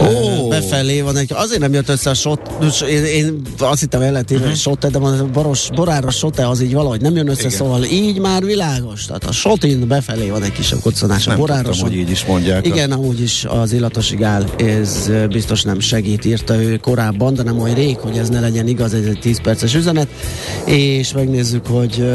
[0.00, 0.04] Ó!
[0.04, 0.48] Oh.
[0.48, 2.40] Befelé van egy, azért nem jött össze a Sot,
[2.88, 4.62] én, én azt hittem ellentétben, uh-huh.
[4.62, 7.52] Sote, de a boros, boráros Sote az így valahogy nem jön össze, Igen.
[7.52, 9.04] szóval így már világos.
[9.04, 11.80] Tehát a Sotin befelé van egy kisebb koccanás a boráros.
[11.80, 12.66] hogy így is mondják.
[12.66, 17.60] Igen, amúgy is az illatosi gál, ez biztos nem segít, írta ő korábban, de nem
[17.60, 20.08] olyan rég, hogy ez ne legyen igaz, ez egy 10 perces üzenet,
[20.64, 22.10] és megnézzük, hogy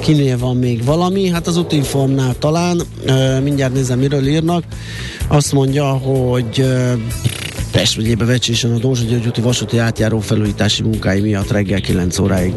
[0.00, 2.82] kinél van még valami, hát az útinformnál talán,
[3.42, 4.64] mindjárt nézem, miről írnak,
[5.28, 6.64] azt mondja, hogy
[7.72, 12.52] Pest megyébe Vecsésen a Dózsa György úti vasúti átjáró felújítási munkái miatt reggel 9 óráig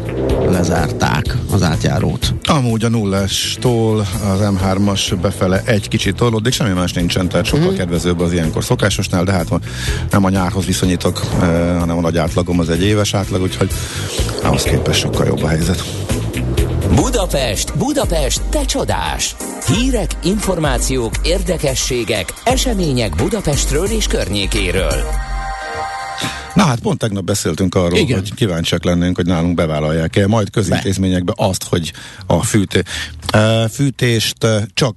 [0.52, 2.34] lezárták az átjárót.
[2.44, 7.78] Amúgy a nullástól az M3-as befele egy kicsit torlódik, semmi más nincsen, tehát sokkal uh-huh.
[7.78, 9.48] kedvezőbb az ilyenkor szokásosnál, de hát
[10.10, 13.70] nem a nyárhoz viszonyítok, eh, hanem a nagy átlagom az egy éves átlag, úgyhogy
[14.42, 15.84] ahhoz képest sokkal jobb a helyzet.
[16.94, 19.36] Budapest, Budapest, te csodás!
[19.66, 25.31] Hírek, információk, érdekességek, események Budapestről és környékéről.
[26.54, 28.18] Na hát pont tegnap beszéltünk arról, Igen.
[28.18, 31.92] hogy kíváncsiak lennénk, hogy nálunk bevállalják-e majd közintézményekbe azt, hogy
[32.26, 32.82] a fűté,
[33.70, 34.94] fűtést csak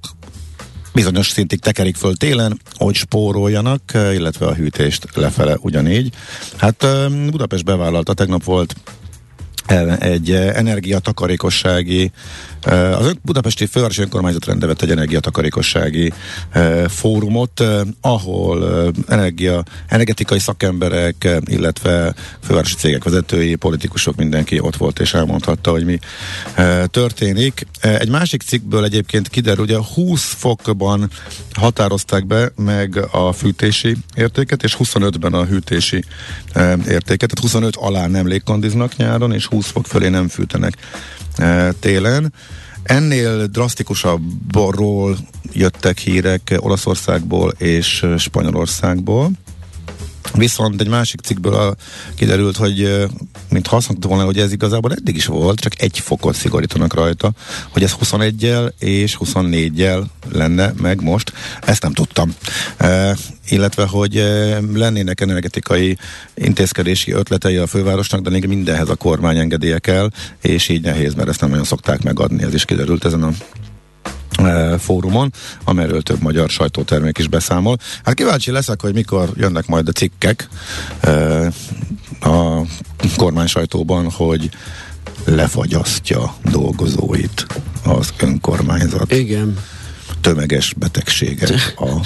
[0.92, 6.14] bizonyos szintig tekerik föl télen, hogy spóroljanak, illetve a hűtést lefele ugyanígy.
[6.56, 6.86] Hát
[7.30, 8.74] Budapest bevállalta, tegnap volt
[9.98, 12.10] egy energiatakarékossági
[12.72, 16.12] az Budapesti Fővárosi Önkormányzat rendevett egy energiatakarékossági
[16.88, 17.64] fórumot,
[18.00, 25.84] ahol energia, energetikai szakemberek, illetve fővárosi cégek vezetői, politikusok, mindenki ott volt és elmondhatta, hogy
[25.84, 25.98] mi
[26.90, 27.66] történik.
[27.80, 31.10] Egy másik cikkből egyébként kiderül, hogy a 20 fokban
[31.52, 36.04] határozták be meg a fűtési értéket, és 25-ben a hűtési
[36.88, 40.76] értéket, tehát 25 alá nem légkondiznak nyáron, és 20 fok fölé nem fűtenek
[41.80, 42.32] télen.
[42.82, 45.16] Ennél drasztikusabbról
[45.52, 49.30] jöttek hírek Olaszországból és Spanyolországból.
[50.36, 51.74] Viszont egy másik cikkből a,
[52.14, 53.06] kiderült, hogy
[53.50, 57.32] mint használtuk volna, hogy ez igazából eddig is volt, csak egy fokot szigorítanak rajta,
[57.70, 61.32] hogy ez 21-jel és 24-jel lenne meg most.
[61.60, 62.34] Ezt nem tudtam.
[62.76, 63.16] E,
[63.48, 64.14] illetve, hogy
[64.74, 65.98] lennének energetikai
[66.34, 71.28] intézkedési ötletei a fővárosnak, de még mindenhez a kormány engedélye kell, és így nehéz, mert
[71.28, 72.42] ezt nem nagyon szokták megadni.
[72.42, 73.30] Ez is kiderült ezen a
[74.78, 75.32] fórumon,
[75.64, 77.76] amerről több magyar sajtótermék is beszámol.
[78.04, 80.48] Hát kíváncsi leszek, hogy mikor jönnek majd a cikkek
[82.20, 82.60] a
[83.16, 84.50] kormány sajtóban, hogy
[85.24, 87.46] lefagyasztja dolgozóit
[87.84, 89.12] az önkormányzat.
[89.12, 89.58] Igen.
[90.20, 92.00] Tömeges betegségek a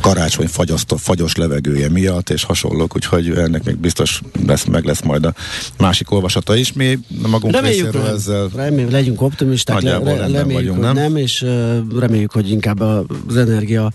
[0.00, 5.24] karácsony fagyasztó, fagyos levegője miatt, és hasonlók, úgyhogy ennek még biztos lesz, meg lesz majd
[5.24, 5.34] a
[5.78, 6.72] másik olvasata is.
[6.72, 8.48] Mi magunk reméljük, részéről ezzel...
[8.54, 10.94] Reméljük, legyünk optimisták, le, re, reméljük, vagyunk, nem?
[10.94, 13.92] nem, és uh, reméljük, hogy inkább az energia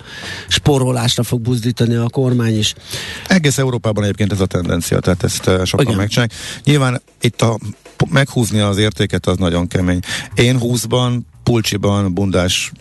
[0.48, 2.74] spórolásra fog buzdítani a kormány is.
[3.28, 5.98] Egész Európában egyébként ez a tendencia, tehát ezt uh, sokan Igen.
[5.98, 6.38] megcsinálják.
[6.64, 7.60] Nyilván itt a
[8.10, 10.00] meghúzni az értéket az nagyon kemény.
[10.36, 12.72] Én 20-ban, pulcsiban, bundás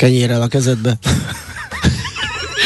[0.00, 0.98] Kenyérrel a kezedbe.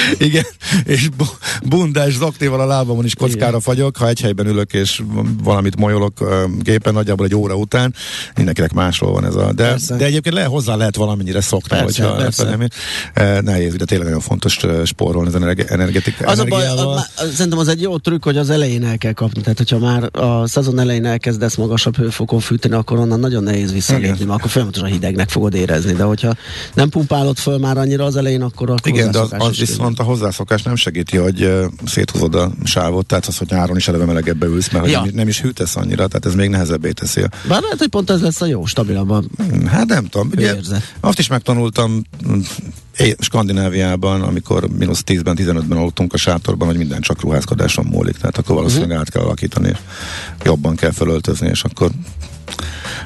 [0.19, 0.45] Igen,
[0.85, 5.03] és bu- bundás zaktéval a lábamon is kockára fagyok, ha egy helyben ülök és
[5.43, 7.95] valamit molyolok gépen nagyjából egy óra után,
[8.37, 9.53] mindenkinek másról van ez a...
[9.53, 9.97] De, Persze.
[9.97, 12.45] de egyébként le, hozzá lehet valamennyire szokni, Persze, hogyha persze.
[12.45, 12.69] nem,
[13.14, 17.07] eh, nehéz, de tényleg nagyon fontos spórolni az energe- energetik, Az a baj, a, a,
[17.35, 19.40] szerintem az egy jó trükk, hogy az elején el kell kapni.
[19.40, 24.09] Tehát, hogyha már a szezon elején elkezdesz magasabb hőfokon fűteni, akkor onnan nagyon nehéz visszalépni,
[24.14, 24.27] Igen.
[24.27, 25.93] mert akkor folyamatosan hidegnek fogod érezni.
[25.93, 26.35] De hogyha
[26.75, 30.09] nem pumpálod föl már annyira az elején, akkor a Igen, de az, az is viszont
[30.09, 31.51] a hozzászokás nem segíti, hogy
[31.87, 35.01] széthúzod a sávot, tehát az, hogy nyáron is eleve melegebbe ülsz, mert Ja.
[35.01, 37.21] nem, nem is hűtesz annyira, tehát ez még nehezebbé teszi.
[37.49, 39.31] Bár lehet, hogy pont ez lesz a jó, stabilabban.
[39.67, 40.55] Hát nem tudom, ugye,
[41.01, 42.41] azt is megtanultam mm,
[42.97, 48.39] é- Skandináviában, amikor mínusz 10-ben, 15-ben aludtunk a sátorban, hogy minden csak ruházkodáson múlik, tehát
[48.39, 48.99] akkor valószínűleg Mhm.
[48.99, 49.77] át kell alakítani,
[50.45, 51.91] jobban kell fölöltözni, és akkor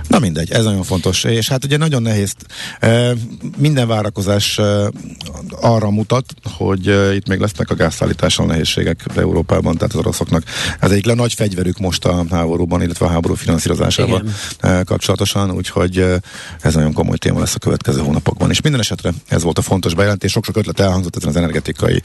[0.08, 1.24] Na mindegy, ez nagyon fontos.
[1.24, 2.34] És hát ugye nagyon nehéz.
[3.56, 4.60] Minden várakozás
[5.60, 10.42] arra mutat, hogy itt még lesznek a gázszállítással nehézségek Európában, tehát az oroszoknak.
[10.80, 14.22] Ez egyik le nagy fegyverük most a háborúban, illetve a háború finanszírozásával
[14.60, 16.04] e, kapcsolatosan, úgyhogy
[16.60, 18.50] ez nagyon komoly téma lesz a következő hónapokban.
[18.50, 20.30] És minden esetre ez volt a fontos bejelentés.
[20.30, 22.02] Sok-sok ötlet elhangzott ezen az energetikai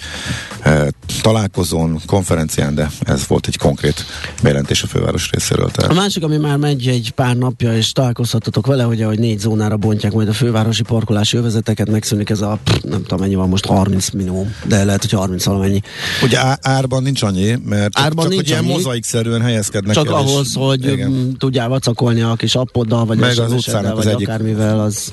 [1.22, 4.06] találkozón, konferencián, de ez volt egy konkrét
[4.42, 5.66] bejelentés a főváros részéről.
[5.66, 9.40] A Tehát másik, ami már megy egy pár napja, és találkozhatatok vele, hogy ahogy négy
[9.40, 13.50] zónára bontják majd a fővárosi parkolási övezeteket, megszűnik ez a, pff, nem tudom mennyi van
[13.50, 15.80] most, 30 minimum, de lehet, hogy 30 valamennyi.
[16.24, 18.72] Ugye á- árban nincs annyi, mert csak, Árban csak nincs hogy ilyen annyi.
[18.74, 23.30] mozaikszerűen helyezkednek Csak el, és- ahhoz, hogy igen, tudjál vacakolni a kis appoddal, vagy Meg
[23.30, 25.12] az SMS-eddel, utcának az vagy egyik- akármivel, az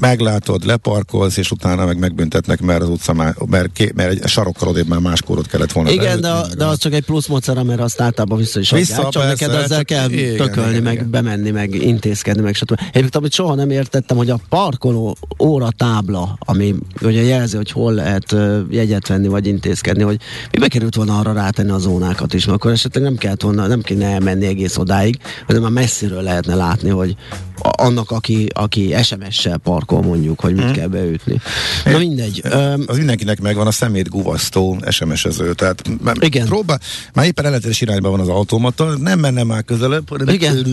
[0.00, 4.68] meglátod, leparkolsz, és utána meg megbüntetnek, mert az utca már, mert, ké, mert egy sarokkal
[4.68, 7.62] odébb már más kódot kellett volna Igen, de, meg de az csak egy plusz módszere,
[7.62, 10.70] mert azt általában vissza is Vissza, adják, csak persze, neked ezzel csak- kell igen, tökölni,
[10.70, 11.10] igen, meg igen.
[11.10, 12.78] bemenni, meg intézkedni, meg stb.
[12.80, 17.92] Egyébként, amit soha nem értettem, hogy a parkoló óra tábla, ami ugye jelzi, hogy hol
[17.92, 18.36] lehet
[18.70, 20.20] jegyet venni, vagy intézkedni, hogy
[20.52, 23.82] mibe került volna arra rátenni a zónákat is, mert akkor esetleg nem kellett volna, nem
[23.82, 27.16] kéne elmenni egész odáig, hanem már messziről lehetne látni, hogy
[27.62, 30.72] a- annak, aki, aki SMS-sel parkol mondjuk, hogy mit Mhm.
[30.72, 31.40] kell beütni.
[31.84, 32.42] Na mindegy.
[32.86, 36.46] Az mindenkinek megvan a szemét guvasztó SMS-ező, tehát már Igen.
[36.46, 36.80] Próbál,
[37.14, 40.66] már éppen ellentétes irányban van az automata, nem menne már közelebb, hanem Igen.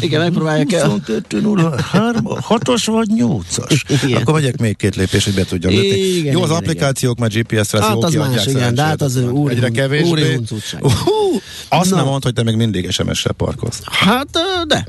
[0.00, 0.84] Igen, megpróbálják el.
[0.84, 3.82] 22 0, 3, 6-os vagy 8-as.
[4.04, 4.20] Igen.
[4.20, 5.96] Akkor megyek még két lépés, hogy be tudjam Igen, lőni.
[5.96, 9.54] igen, Jó, az igen, applikációk már GPS-re Hát az más, igen, de hát az úri-
[9.54, 10.40] Egyre kevésbé.
[11.68, 13.80] azt nem mondd, hogy te még mindig SMS-sel parkolsz.
[13.84, 14.28] Hát,
[14.66, 14.86] de.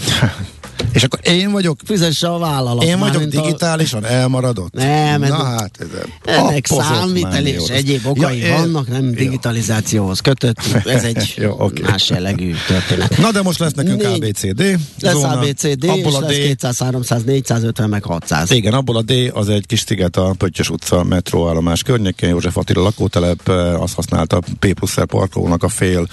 [0.92, 2.82] És akkor én vagyok Fizesse a vállalat.
[2.84, 4.72] én vagyok mármint a- digitálisan elmaradott?
[4.72, 5.86] Nem, ez- Na hát, ez
[6.24, 9.10] Ennek appozott számvitel már és egyéb okai Ja, vannak, nem jó.
[9.10, 10.58] digitalizációhoz kötött.
[10.86, 11.82] Ez egy Jó, oké.
[11.82, 13.18] más jellegű történet.
[13.18, 15.28] Na de most lesz nekünk Négy- ABCD Lesz zóna.
[15.38, 18.50] ABCD, és abból a lesz D, 200, 300, 450, meg 600.
[18.50, 22.82] igen, abból a D az egy kis sziget a Pöttyös utca metróállomás környékén, József Attila
[22.82, 26.06] lakótelep, eh, azt használta P plusz R parkolónak a fél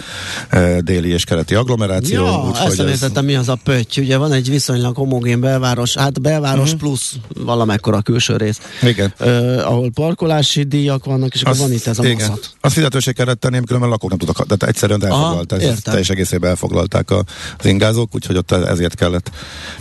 [0.50, 2.24] eh, déli és keleti agglomeráció.
[2.26, 3.98] Ja, ezt ez- mi az a pötty.
[4.00, 6.80] Ugye van egy viszonylag homogén belváros, hát belváros uh-huh.
[6.80, 9.14] plusz valamekkora külső rész, Igen.
[9.20, 9.28] uh,
[9.66, 12.16] ahol parkolási díjak vannak, és akkor van itt ez a igen.
[12.16, 12.50] maszat.
[12.62, 15.80] Azt fizetőség kellett tenni, különben lakók nem tudtak, tehát egyszerűen Aha, elfoglalták, értem.
[15.82, 17.12] teljes egészében elfoglalták
[17.58, 19.32] az ingázók, úgyhogy ott ezért kellett.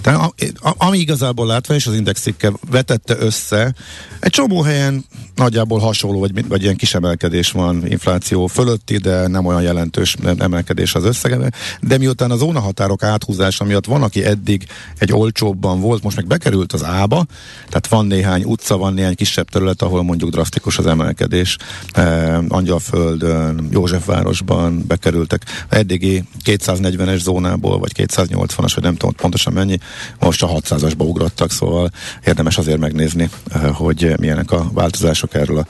[0.01, 3.75] Tehát, ami igazából látva, és az index cikke vetette össze,
[4.21, 9.47] egy csomó helyen nagyjából hasonló, vagy, vagy ilyen kis emelkedés van infláció fölötti, de nem
[9.47, 11.51] olyan jelentős emelkedés az összege.
[11.81, 14.56] De miután a zónahatárok áthúzása miatt van, aki eddig
[14.99, 17.27] egy olcsóbban volt, most meg bekerült az ába,
[17.69, 21.57] tehát van néhány utca, van néhány kisebb terület, ahol mondjuk drasztikus az emelkedés.
[21.92, 29.79] E, Angyalföldön, Józsefvárosban bekerültek eddigi 240-es zónából, vagy 280-as, vagy nem tudom pontosan mennyi,
[30.19, 31.90] most a 600-asba ugrottak, szóval
[32.25, 35.66] érdemes azért megnézni, eh, hogy milyenek a változások erről a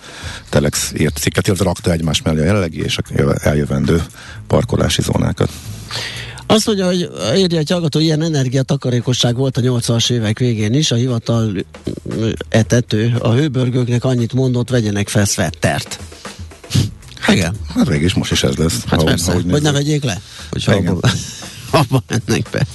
[0.48, 4.02] Telex írt cikket, illetve rakta egymás mellé a jelenlegi és a jöve- eljövendő
[4.46, 5.50] parkolási zónákat.
[6.46, 10.94] Azt mondja, hogy írja egy hallgató, ilyen energiatakarékosság volt a 80-as évek végén is, a
[10.94, 11.52] hivatal
[12.48, 15.98] etető a hőbörgőknek annyit mondott, vegyenek fel szvettert.
[17.28, 18.84] Igen, Hát végig is most is ez lesz.
[18.84, 20.20] hát ha- persze, hogy ne vegyék le.
[20.50, 21.00] Hogyha abba,
[21.80, 22.66] abba mennek be.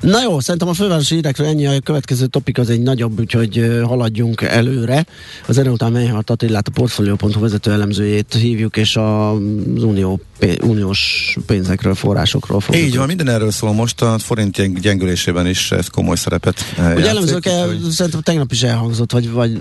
[0.00, 4.40] Na jó, szerintem a fővárosi hírekről ennyi, a következő topik az egy nagyobb, úgyhogy haladjunk
[4.42, 5.06] előre.
[5.46, 10.20] Az erő után Melyhart Attilát, a Portfolio.hu vezető elemzőjét hívjuk, és a, az unió,
[10.62, 12.84] uniós pénzekről, forrásokról fogjuk.
[12.86, 16.94] Így van, minden erről szól most, a forint gyeng- gyengülésével is ez komoly szerepet eh,
[16.96, 19.58] Ugye elemzők, el, úgyhogy- szerintem tegnap is elhangzott, vagy, vagy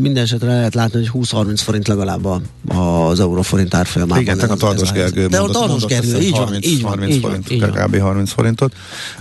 [0.00, 2.40] minden esetre lehet látni, hogy 20-30 forint legalább a-
[3.08, 4.22] az euróforint árfolyamában.
[4.22, 5.26] Igen, a Tardos Gergő.
[5.26, 7.70] De a mondott, Tardos Gergő, így van, 30, így van, 30 így forint, így van.
[7.70, 7.98] kb.
[8.00, 8.72] 30 forintot.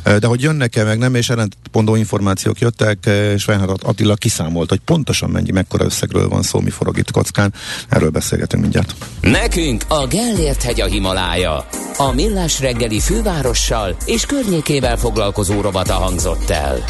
[0.04, 4.80] Eh, De hogy jönnek-e meg nem, és ellentpondó információk jöttek, és Weinhardt Attila kiszámolt, hogy
[4.86, 7.54] pontosan mennyi, mekkora összegről van szó, mi forog itt kockán.
[7.90, 8.96] Erről beszélgetünk mindjárt.
[9.22, 11.66] Nekünk a Gellért hegy a Himalája.
[11.98, 16.84] A Millás reggeli fővárossal és környékével foglalkozó robata hangzott el.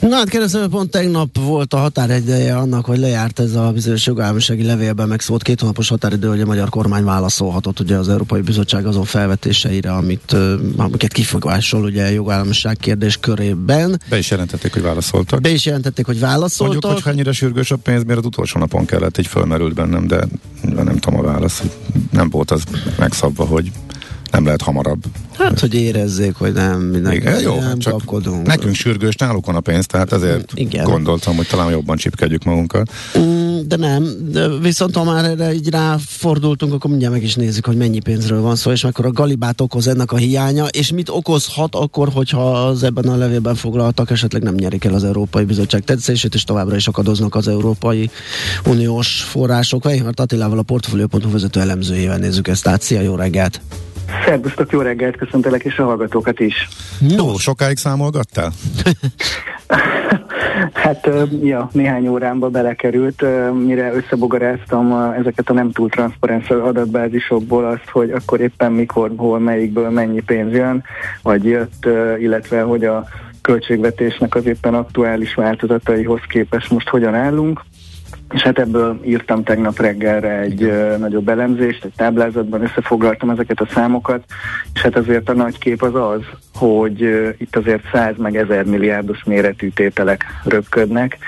[0.00, 4.62] Na hát kérdezem, pont tegnap volt a határideje annak, hogy lejárt ez a bizonyos jogállamisági
[4.62, 9.04] levélben megszólt két hónapos határidő, hogy a magyar kormány válaszolhatott ugye az Európai Bizottság azon
[9.04, 10.36] felvetéseire, amit,
[10.76, 14.00] amiket kifogásol ugye a jogállamiság kérdés körében.
[14.08, 15.40] Be is jelentették, hogy válaszoltak.
[15.40, 16.82] Be is jelentették, hogy válaszoltak.
[16.82, 20.26] Mondjuk, hogy annyira sürgős a pénz, miért az utolsó napon kellett, egy fölmerült bennem, de
[20.62, 21.62] nem tudom a válasz.
[22.10, 22.62] Nem volt az
[22.98, 23.72] megszabva, hogy
[24.30, 25.02] nem lehet hamarabb.
[25.38, 28.46] Hát, hogy érezzék, hogy nem, mindenki Igen, jó, nem csak kapkodunk.
[28.46, 30.84] nekünk sürgős, náluk van a pénz, tehát ezért Igen.
[30.84, 32.90] gondoltam, hogy talán jobban csipkedjük magunkat.
[33.18, 37.66] Mm, De nem, de viszont ha már erre így ráfordultunk, akkor mindjárt meg is nézzük,
[37.66, 41.74] hogy mennyi pénzről van szó, és mekkora galibát okoz ennek a hiánya, és mit okozhat
[41.74, 46.34] akkor, hogyha az ebben a levélben foglaltak esetleg nem nyerik el az Európai Bizottság tetszését,
[46.34, 48.10] és továbbra is akadoznak az Európai
[48.64, 49.84] Uniós források.
[49.84, 52.82] Vejhart Attilával a Portfolio.hu vezető elemzőjével nézzük ezt át.
[52.82, 53.60] Szia, jó reggelt!
[54.24, 56.68] Szerbusztok, jó reggelt, köszöntelek, és a hallgatókat is.
[57.16, 58.52] Jó, sokáig számolgattál?
[60.72, 61.08] Hát,
[61.42, 63.24] ja, néhány órámba belekerült,
[63.64, 69.90] mire összebogaráztam ezeket a nem túl transzparens adatbázisokból azt, hogy akkor éppen mikor, hol, melyikből
[69.90, 70.82] mennyi pénz jön,
[71.22, 71.86] vagy jött,
[72.18, 73.06] illetve hogy a
[73.40, 77.62] költségvetésnek az éppen aktuális változataihoz képest most hogyan állunk.
[78.32, 83.68] És hát ebből írtam tegnap reggelre egy ö, nagyobb elemzést, egy táblázatban összefoglaltam ezeket a
[83.74, 84.24] számokat,
[84.74, 86.22] és hát azért a nagy kép az az,
[86.54, 91.18] hogy ö, itt azért 100 meg 1000 milliárdos méretű tételek röpködnek,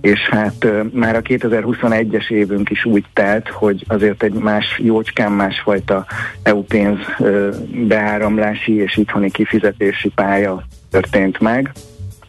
[0.00, 5.32] és hát ö, már a 2021-es évünk is úgy telt, hogy azért egy más, jócskán
[5.32, 6.06] másfajta
[6.42, 7.48] EU pénz ö,
[7.86, 11.72] beáramlási és itthoni kifizetési pálya történt meg.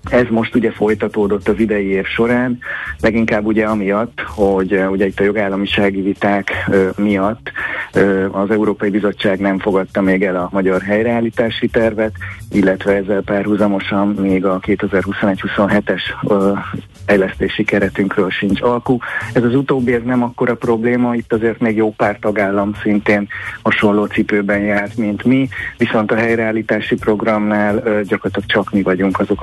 [0.09, 2.59] Ez most ugye folytatódott az idei év során,
[3.01, 7.51] leginkább ugye amiatt, hogy uh, ugye itt a jogállamisági viták uh, miatt
[7.95, 12.11] uh, az Európai Bizottság nem fogadta még el a magyar helyreállítási tervet,
[12.51, 16.57] illetve ezzel párhuzamosan még a 2021-27-es uh,
[17.05, 18.97] fejlesztési keretünkről sincs alkú.
[19.33, 23.27] Ez az utóbbi ez nem akkora probléma, itt azért még jó pár tagállam szintén
[23.61, 29.41] hasonló cipőben járt, mint mi, viszont a helyreállítási programnál ö, gyakorlatilag csak mi vagyunk azok,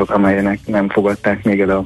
[0.57, 1.84] amelyek nem fogadták még el a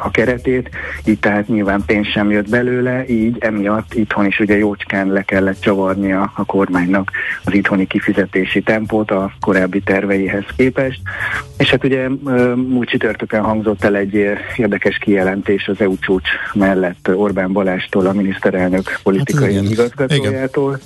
[0.00, 0.70] a keretét,
[1.04, 5.60] így tehát nyilván pénz sem jött belőle, így emiatt itthon is ugye jócskán le kellett
[5.60, 7.10] csavarnia a kormánynak
[7.44, 11.00] az itthoni kifizetési tempót a korábbi terveihez képest.
[11.58, 12.08] És hát ugye
[12.54, 14.14] múlt csütörtökön hangzott el egy
[14.56, 19.64] érdekes kijelentés az EU csúcs mellett Orbán Balástól, a miniszterelnök politikai igen.
[19.64, 20.76] igazgatójától, ö,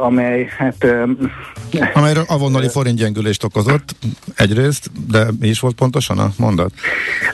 [0.00, 0.86] amely hát
[1.94, 3.94] Amelyre avonnali forintgyengülést okozott
[4.36, 6.72] egyrészt, de mi is volt pontosan a mondat?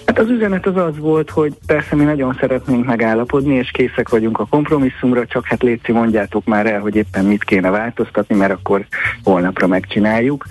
[0.06, 4.38] Hát az üzenet az az volt, hogy persze mi nagyon szeretnénk megállapodni, és készek vagyunk
[4.38, 8.86] a kompromisszumra, csak hát létszi mondjátok már el, hogy éppen mit kéne változtatni, mert akkor
[9.22, 10.46] holnapra megcsináljuk.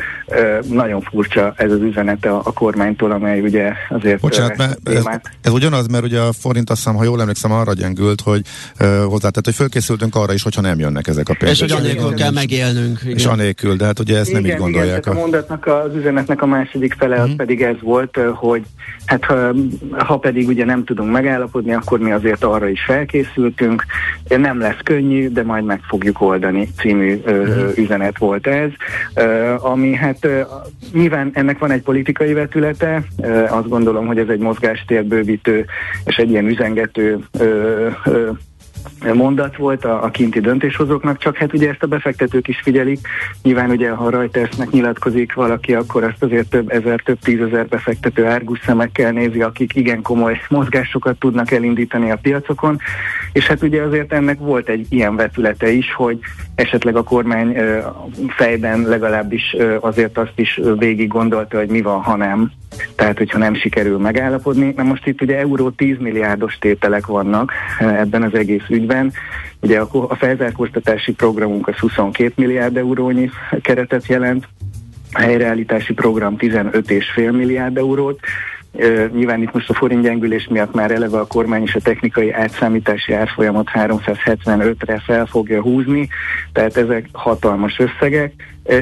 [0.70, 4.20] Nagyon furcsa ez az üzenet a, kormánytól, amely ugye azért...
[4.20, 5.06] Bocsánat, mert ez,
[5.42, 8.42] ez ugyanaz, mert ugye a forint azt hiszem, ha jól emlékszem, arra gyengült, hogy
[9.06, 13.00] hozzátett, hogy fölkészültünk arra is, hogyha nem jönnek ezek a És hogy anélkül kell megélnünk.
[13.06, 14.90] És anélkül, de hát ugye ezt nem így igen, gondolják.
[14.90, 17.24] Igen, tehát a mondatnak, az üzenetnek a második fele Mhm.
[17.30, 18.62] az pedig ez volt, hogy
[19.06, 19.54] hát ha,
[19.98, 23.84] ha pedig ugye nem tudunk megállapodni, akkor mi azért arra is felkészültünk.
[24.28, 27.50] Nem lesz könnyű, de majd meg fogjuk oldani című ö, Mhm.
[27.60, 28.70] ö, üzenet volt ez.
[29.14, 30.42] Ö, ami hát ö,
[30.94, 35.66] nyilván ennek van egy politikai vetülete, ö, azt gondolom, hogy ez egy mozgástérbővítő
[36.06, 38.30] és egy ilyen üzengető ö, ö,
[39.14, 43.00] mondat volt a, a kinti döntéshozóknak, csak hát ugye ezt a befektetők is figyelik.
[43.44, 48.60] Nyilván ugye, ha Reutersnek nyilatkozik valaki, akkor azt azért több ezer, több tízezer befektető árgus
[48.66, 52.78] szemekkel nézi, akik igen komoly mozgásokat tudnak elindítani a piacokon.
[53.34, 56.20] És hát ugye azért ennek volt egy ilyen vetülete is, hogy
[56.56, 57.58] esetleg a kormány
[58.28, 62.52] fejben legalábbis azért azt is végig gondolta, hogy mi van, ha nem.
[62.96, 64.74] Tehát, hogyha nem sikerül megállapodni.
[64.76, 69.14] Na most itt ugye euró 10 milliárdos tételek vannak ebben az egész ügyben.
[69.62, 73.30] Ugye a, a felzárkóztatási programunk az 22 milliárd eurónyi
[73.62, 74.48] keretet jelent,
[75.12, 78.20] a helyreállítási program 15,5 milliárd eurót,
[79.14, 83.14] Nyilván itt most a forint gyengülés miatt már eleve a kormány és a technikai átszámítási
[83.14, 86.10] árfolyamot 375-re fel fogja húzni,
[86.54, 88.34] tehát ezek hatalmas összegek.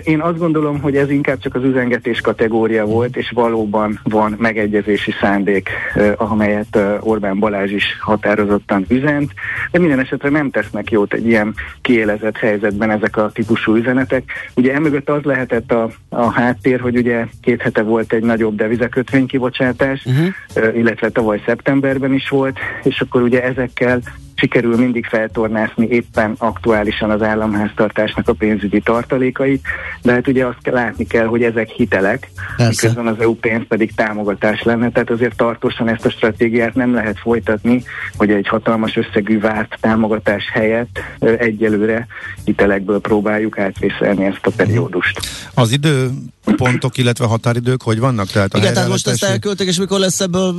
[0.03, 5.11] Én azt gondolom, hogy ez inkább csak az üzengetés kategória volt, és valóban van megegyezési
[5.21, 5.69] szándék,
[6.15, 9.31] amelyet Orbán Balázs is határozottan üzent,
[9.71, 14.31] de minden esetre nem tesznek jót egy ilyen kiélezett helyzetben ezek a típusú üzenetek.
[14.55, 20.05] Ugye emögött az lehetett a, a háttér, hogy ugye két hete volt egy nagyobb devizakötvénykibocsátás,
[20.05, 20.77] uh-huh.
[20.77, 23.99] illetve tavaly szeptemberben is volt, és akkor ugye ezekkel
[24.39, 29.61] sikerül mindig feltornászni éppen aktuálisan az államháztartásnak a pénzügyi tartalékait,
[30.01, 32.87] de hát ugye azt látni kell, hogy ezek hitelek, Persze.
[32.87, 37.19] miközben az EU pénz pedig támogatás lenne, tehát azért tartósan ezt a stratégiát nem lehet
[37.19, 37.83] folytatni,
[38.17, 42.07] hogy egy hatalmas összegű várt támogatás helyett egyelőre
[42.43, 45.19] hitelekből próbáljuk átvészelni ezt a periódust.
[45.53, 46.09] Az idő
[46.55, 48.27] pontok, illetve határidők hogy vannak?
[48.27, 50.55] Tehát a Igen, tehát most ezt elküldtek, és mikor lesz ebből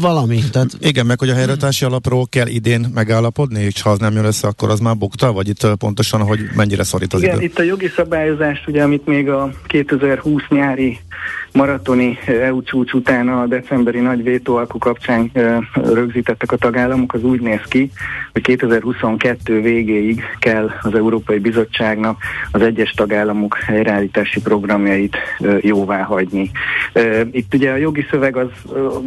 [0.00, 0.42] valami?
[0.52, 0.68] Tehát...
[0.78, 4.48] Igen, meg hogy a helyreállítási alapról kell idén megállapodni, és ha az nem jön össze,
[4.48, 7.44] akkor az már bukta, vagy itt pontosan, hogy mennyire szorít az Igen, idő?
[7.44, 10.98] itt a jogi szabályozást, ugye, amit még a 2020 nyári
[11.52, 15.30] maratoni EU csúcs után a decemberi nagy vétóalku kapcsán
[15.72, 17.90] rögzítettek a tagállamok, az úgy néz ki,
[18.32, 22.22] hogy 2022 végéig kell az Európai Bizottságnak
[22.52, 25.16] az egyes tagállamok helyreállítási programjait
[25.60, 26.50] jóvá hagyni.
[27.30, 28.48] Itt ugye a jogi szöveg az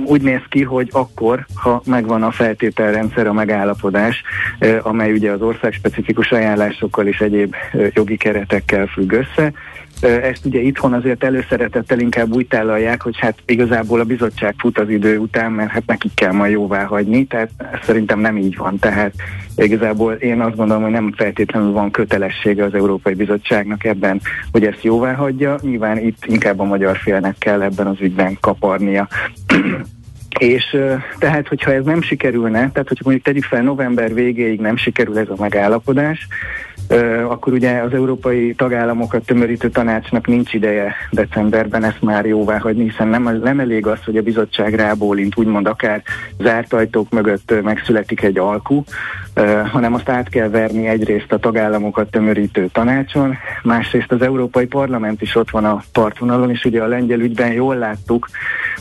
[0.06, 4.22] úgy néz ki, hogy akkor, ha megvan a feltételrendszer, a megállapodás,
[4.82, 7.56] amely ugye az ország specifikus ajánlásokkal és egyéb
[7.94, 9.52] jogi keretekkel függ össze,
[10.02, 14.90] ezt ugye itthon azért előszeretettel inkább úgy tálalják, hogy hát igazából a bizottság fut az
[14.90, 17.50] idő után, mert hát nekik kell majd jóvá hagyni, tehát
[17.84, 18.80] szerintem nem így van.
[18.80, 19.14] Tehát
[19.56, 24.22] igazából én azt gondolom, hogy nem feltétlenül van kötelessége az Európai Bizottságnak ebben,
[24.52, 25.58] hogy ezt jóvá hagyja.
[25.62, 29.08] Nyilván itt inkább a magyar félnek kell ebben az ügyben kaparnia.
[30.40, 30.78] És
[31.20, 35.30] tehát, hogyha ez nem sikerülne, tehát hogyha mondjuk tegyük fel november végéig nem sikerül ez
[35.30, 36.28] a megállapodás,
[37.30, 43.08] akkor ugye az európai tagállamokat tömörítő tanácsnak nincs ideje decemberben ezt már jóvá hagyni, hiszen
[43.08, 46.04] nem, nem elég az, hogy a bizottság rábólint, úgymond akár
[46.40, 48.84] zárt ajtók mögött megszületik egy alku,
[49.72, 55.36] hanem azt át kell verni egyrészt a tagállamokat tömörítő tanácson, másrészt az Európai Parlament is
[55.36, 58.28] ott van a partvonalon, és ugye a lengyel ügyben jól láttuk,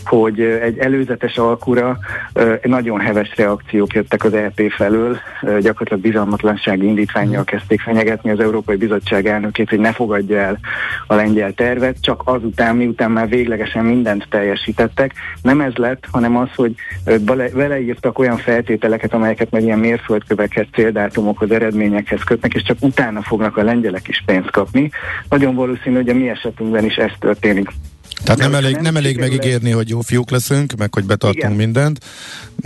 [0.05, 1.99] hogy egy előzetes alkura
[2.63, 9.27] nagyon heves reakciók jöttek az EP felől, gyakorlatilag bizalmatlansági indítványjal kezdték fenyegetni az Európai Bizottság
[9.27, 10.59] elnökét, hogy ne fogadja el
[11.07, 15.13] a lengyel tervet, csak azután, miután már véglegesen mindent teljesítettek.
[15.43, 16.75] Nem ez lett, hanem az, hogy
[17.55, 23.63] beleírtak olyan feltételeket, amelyeket meg ilyen mérföldkövekhez, céldátumokhoz, eredményekhez kötnek, és csak utána fognak a
[23.63, 24.91] lengyelek is pénzt kapni.
[25.29, 27.69] Nagyon valószínű, hogy a mi esetünkben is ez történik.
[28.25, 31.53] Tehát nem elég, nem elég megígérni, hogy jó fiúk leszünk, meg hogy betartunk Igen.
[31.53, 31.99] mindent,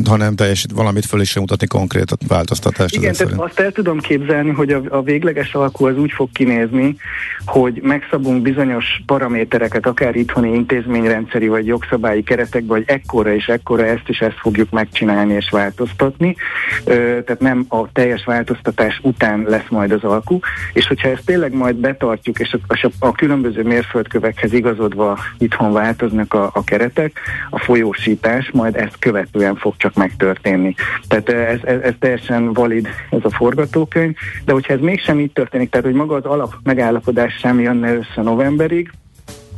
[0.04, 2.94] hanem teljesít valamit föl is mutatni konkrét változtatást.
[2.94, 6.96] Igen, tehát azt el tudom képzelni, hogy a, a végleges alkú az úgy fog kinézni,
[7.44, 14.08] hogy megszabunk bizonyos paramétereket, akár itthoni intézményrendszeri vagy jogszabályi keretekben, hogy ekkora és ekkora ezt
[14.08, 16.36] is ezt fogjuk megcsinálni és változtatni.
[16.84, 20.38] Ö, tehát nem a teljes változtatás után lesz majd az alkú,
[20.72, 26.34] és hogyha ezt tényleg majd betartjuk, és a, a, a különböző mérföldkövekhez igazodva itthon változnak
[26.34, 27.20] a, a keretek,
[27.50, 30.74] a folyósítás majd ezt követően fog csak megtörténni.
[31.08, 34.14] Tehát ez, ez, ez teljesen valid ez a forgatókönyv,
[34.44, 38.22] de hogyha ez mégsem így történik, tehát hogy maga az alap megállapodás sem jönne össze
[38.22, 38.90] novemberig,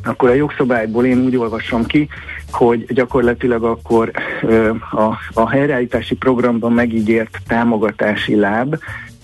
[0.05, 2.09] akkor a jogszabályból én úgy olvasom ki,
[2.51, 4.11] hogy gyakorlatilag akkor
[4.43, 8.77] ö, a, a helyreállítási programban megígért támogatási láb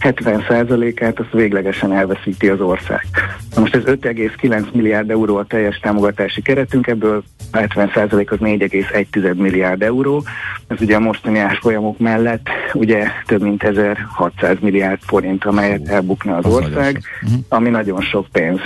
[0.02, 3.06] 70%-át azt véglegesen elveszíti az ország.
[3.54, 9.82] Na most ez 5,9 milliárd euró a teljes támogatási keretünk, ebből 70% az 4,1 milliárd
[9.82, 10.22] euró.
[10.66, 16.44] Ez ugye a mostani árfolyamok mellett ugye több mint 1600 milliárd forint, amelyet elbukna az,
[16.44, 17.34] az ország, mhm.
[17.48, 18.60] ami nagyon sok pénz.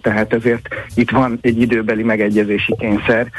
[0.00, 3.30] Tehát ezért itt van egy időbeli megegyezési kényszer,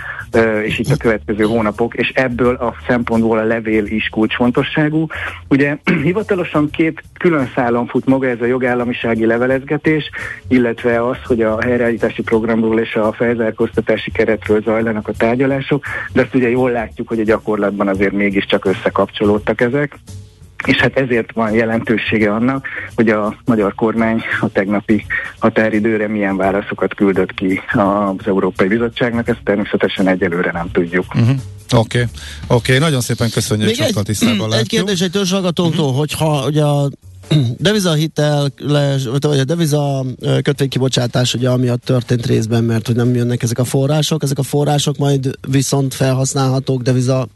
[0.63, 5.05] és itt a következő hónapok, és ebből a szempontból a levél is kulcsfontosságú.
[5.49, 10.09] Ugye hivatalosan két külön szálon fut maga ez a jogállamisági levelezgetés,
[10.47, 16.36] illetve az, hogy a helyreállítási programról és a felzárkóztatási keretről zajlanak a tárgyalások, de azt
[16.36, 19.99] ugye jól látjuk, hogy a gyakorlatban azért mégiscsak összekapcsolódtak ezek.
[20.66, 25.05] És hát ezért van jelentősége annak, hogy a magyar kormány a tegnapi
[25.39, 31.05] határidőre milyen válaszokat küldött ki az Európai Bizottságnak, ezt természetesen egyelőre nem tudjuk.
[31.16, 31.30] Uh-huh.
[31.76, 32.01] Oké, okay.
[32.47, 32.78] oké, okay.
[32.78, 35.97] nagyon szépen köszönjük, hogy sokkal tisztában Egy kérdés egy törzsallgatótól, uh-huh.
[35.97, 36.89] hogyha ugye a
[37.57, 38.51] devizahitel,
[39.22, 40.05] vagy a deviza
[40.41, 44.97] kötvénykibocsátás, ugye amiatt történt részben, mert hogy nem jönnek ezek a források, ezek a források
[44.97, 47.28] majd viszont felhasználhatók deviza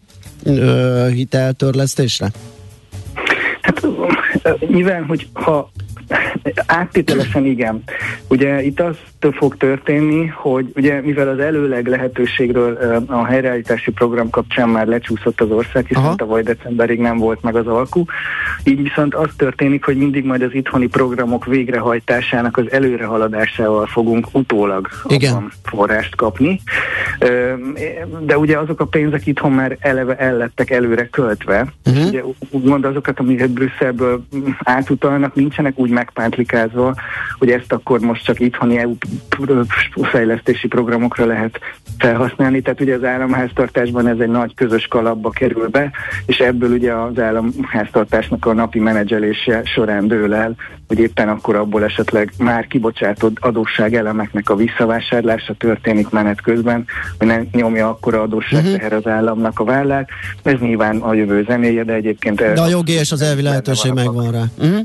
[1.13, 2.31] hiteltörlesztésre?
[3.67, 3.87] Hát
[4.67, 5.71] nyilván, hogy ha
[6.65, 7.83] áttételesen igen.
[8.27, 8.95] Ugye itt az
[9.31, 15.51] fog történni, hogy ugye mivel az előleg lehetőségről a helyreállítási program kapcsán már lecsúszott az
[15.51, 18.05] ország, hiszen tavaly decemberig nem volt meg az alkú,
[18.63, 24.87] így viszont az történik, hogy mindig majd az itthoni programok végrehajtásának az előrehaladásával fogunk utólag
[25.07, 25.51] Igen.
[25.63, 26.61] forrást kapni.
[28.19, 31.73] De ugye azok a pénzek itthon már eleve ellettek előre költve.
[31.85, 32.07] Uh-huh.
[32.07, 34.23] Ugye úgymond azokat, amiket Brüsszelből
[34.63, 36.95] átutalnak, nincsenek úgy megpántlikázva,
[37.39, 38.95] hogy ezt akkor most csak itthoni EU
[40.01, 41.59] fejlesztési programokra lehet
[41.97, 42.61] felhasználni.
[42.61, 45.91] Tehát ugye az államháztartásban ez egy nagy közös kalapba kerül be,
[46.25, 50.55] és ebből ugye az államháztartásnak a napi menedzselése során dől el,
[50.87, 56.85] hogy éppen akkor abból esetleg már kibocsátott adósság elemeknek a visszavásárlása történik menet közben,
[57.17, 58.77] hogy ne nyomja akkor a adósság uh-huh.
[58.77, 60.09] teher az államnak a vállát.
[60.43, 62.37] Ez nyilván a jövő zenéje, de egyébként...
[62.37, 64.43] De a jogi és az elvi lehetőség megvan rá.
[64.57, 64.79] Uh-huh.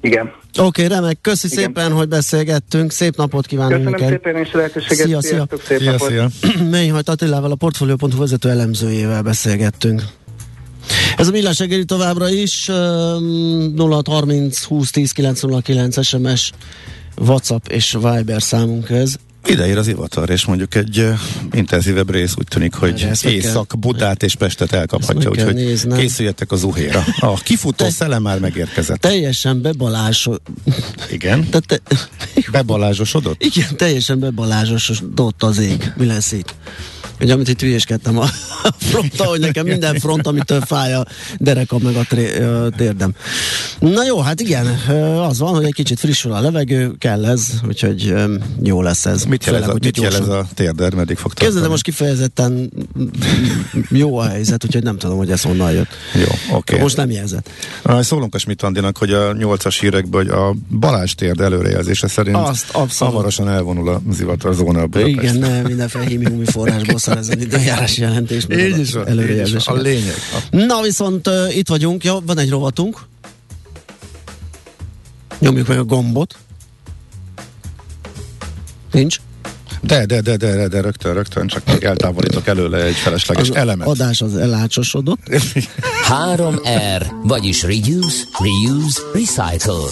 [0.00, 0.32] Igen.
[0.58, 1.20] Oké, okay, remek.
[1.20, 1.64] Köszi Igen.
[1.64, 2.90] szépen, hogy beszélgettünk.
[2.90, 4.08] Szép napot kívánunk Köszönöm neked.
[4.08, 5.06] szépen és lehetőséget.
[5.06, 5.46] Szia, szia.
[5.64, 6.08] Szép szia, napot.
[6.08, 6.28] szia.
[6.70, 10.02] Mélyhajt Attilával, a Portfolio.hu vezető elemzőjével beszélgettünk.
[11.16, 12.70] Ez a millás reggeli továbbra is
[13.76, 16.52] 0630 20 10 909 SMS
[17.16, 19.16] WhatsApp és Viber számunk ez.
[19.46, 21.08] Ide ér az ivatar, és mondjuk egy
[21.52, 25.98] intenzívebb rész úgy tűnik, hogy Észak, Budát és Pestet elkaphatja, úgyhogy néznem.
[25.98, 27.04] készüljetek az uhéra.
[27.20, 29.00] A kifutó te, szele már megérkezett.
[29.00, 30.40] Teljesen bebalásod.
[31.10, 31.48] Igen?
[31.48, 31.80] Te, te,
[32.50, 33.42] bebalázsosodott?
[33.44, 35.92] Igen, teljesen bebalázsosodott az ég.
[35.96, 36.54] Mi lesz itt?
[37.20, 38.22] Ugye, amit itt hülyéskedtem a,
[38.62, 41.06] a fronta, hogy nekem minden front, amitől fáj a
[41.38, 43.14] derekam meg a, tré, a térdem.
[43.78, 44.66] Na jó, hát igen,
[45.28, 48.14] az van, hogy egy kicsit frissül a levegő, kell ez, úgyhogy
[48.62, 49.24] jó lesz ez.
[49.24, 51.60] Mit jelez, Főleg, a, mit jelez a térder, meddig fog tartani?
[51.60, 52.70] de most kifejezetten
[53.90, 55.88] jó a helyzet, úgyhogy nem tudom, hogy ez honnan jött.
[56.14, 56.52] Jó, oké.
[56.52, 56.78] Okay.
[56.78, 57.50] Most nem jelzett.
[58.00, 62.70] Szólunk a Schmidt Andinak, hogy a nyolcas hírekből, hogy a Balázs térd előrejelzése szerint Azt
[62.70, 63.14] abszolút.
[63.14, 65.06] hamarosan elvonul a zivatar zónából.
[65.06, 68.52] Igen, nem, mindenféle hémiumi forrásból szerezni időjárás jelentést.
[68.52, 69.66] Így is van, előrejelzés.
[69.66, 70.14] A lényeg.
[70.50, 72.98] Na viszont uh, itt vagyunk, jó, van egy rovatunk.
[75.38, 76.36] Nyomjuk meg a gombot.
[78.92, 79.16] Nincs?
[79.80, 83.56] De, de, de, de, de, de rögtön, rögtön, csak még eltávolítok előle egy felesleges az
[83.56, 83.86] elemet.
[83.86, 85.18] adás az elácsosodott.
[86.26, 89.88] 3R, vagyis Reduce, Reuse, Recycle.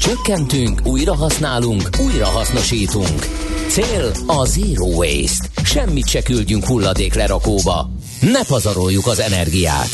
[0.00, 3.26] Csökkentünk, újra használunk, újra hasznosítunk.
[3.68, 5.55] Cél a Zero Waste.
[5.66, 7.90] Semmit se küldjünk hulladék lerakóba.
[8.20, 9.88] Ne pazaroljuk az energiát.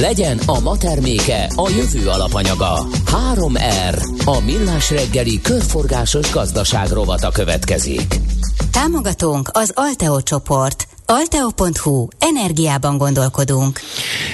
[0.00, 2.86] Legyen a ma terméke a jövő alapanyaga.
[3.34, 4.24] 3R.
[4.24, 8.14] A millás reggeli körforgásos gazdaság rovata következik.
[8.70, 10.89] Támogatónk az Alteo csoport.
[11.10, 12.06] Alteo.hu.
[12.18, 13.80] Energiában gondolkodunk.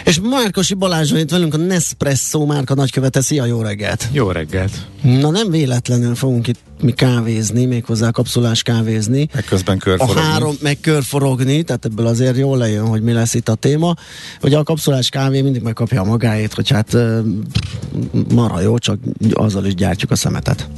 [0.04, 3.20] És Márkosi Balázs itt velünk a Nespresso márka nagykövete.
[3.20, 4.08] Szia, jó reggelt!
[4.12, 4.86] Jó reggelt!
[5.02, 9.28] Na nem véletlenül fogunk itt mi kávézni, méghozzá kapszulás kávézni.
[9.34, 10.20] Meg közben körforogni.
[10.20, 13.94] A három, meg körforogni, tehát ebből azért jól lejön, hogy mi lesz itt a téma.
[14.42, 16.96] Ugye a kapszulás kávé mindig megkapja a magáét, hogy hát
[18.34, 18.98] marha jó, csak
[19.32, 20.68] azzal is gyártjuk a szemetet.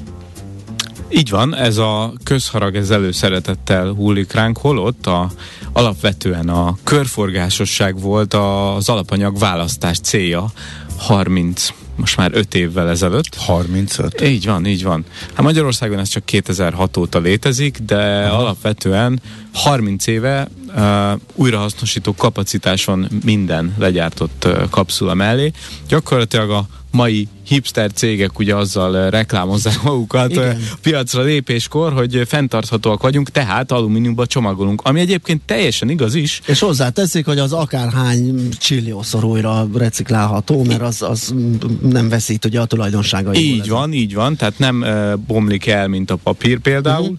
[1.10, 5.30] Így van, ez a közharag ez előszeretettel hullik ránk, holott a,
[5.72, 10.52] alapvetően a körforgásosság volt az alapanyag választás célja
[10.98, 13.34] 30 most már 5 évvel ezelőtt.
[13.34, 14.20] 35?
[14.20, 15.04] Így van, így van.
[15.34, 18.36] Hát Magyarországon ez csak 2006 óta létezik, de Aha.
[18.36, 19.20] alapvetően
[19.52, 25.52] 30 éve uh, újrahasznosító kapacitáson minden legyártott uh, kapszula mellé.
[25.88, 30.60] Gyakorlatilag a mai hipster cégek ugye azzal eh, reklámozzák magukat Igen.
[30.72, 36.40] a piacra lépéskor, hogy fenntarthatóak vagyunk, tehát alumíniumba csomagolunk, ami egyébként teljesen igaz is.
[36.46, 41.34] És hozzáteszik, hogy az akárhány csilliószor újra reciklálható, mert az, az
[41.82, 43.36] nem veszít ugye a tulajdonságai.
[43.36, 47.18] Így van, így van, tehát nem uh, bomlik el, mint a papír például, uh-huh.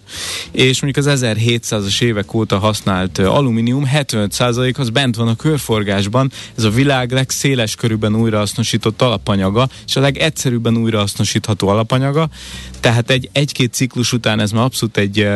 [0.52, 6.30] és mondjuk az 1700-as évek óta használt uh, alumínium 75% az bent van a körforgásban,
[6.56, 12.28] ez a világ legszéles körülben újrahasznosított alapanyaga, és a leg legegyszerűbben újrahasznosítható alapanyaga,
[12.80, 15.28] tehát egy, egy-két ciklus után ez már abszolút egy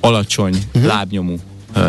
[0.00, 0.84] alacsony uh-huh.
[0.84, 1.36] lábnyomú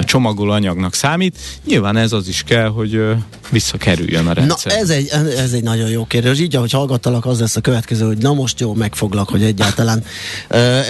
[0.04, 1.38] csomagoló anyagnak számít.
[1.66, 3.02] Nyilván ez az is kell, hogy
[3.50, 4.72] visszakerüljön a rendszer.
[4.72, 6.40] Na ez egy, ez egy nagyon jó kérdés.
[6.40, 10.04] Így, ahogy hallgattalak, az lesz a következő, hogy na most jó megfoglak, hogy egyáltalán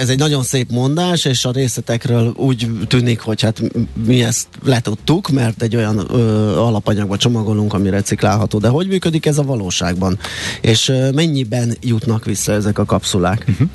[0.00, 3.62] ez egy nagyon szép mondás, és a részletekről úgy tűnik, hogy hát
[4.06, 8.58] mi ezt letudtuk, mert egy olyan ö, alapanyagba csomagolunk, ami reciklálható.
[8.58, 10.18] De hogy működik ez a valóságban?
[10.60, 13.44] És ö, mennyiben jutnak vissza ezek a kapszulák?
[13.48, 13.68] Uh-huh.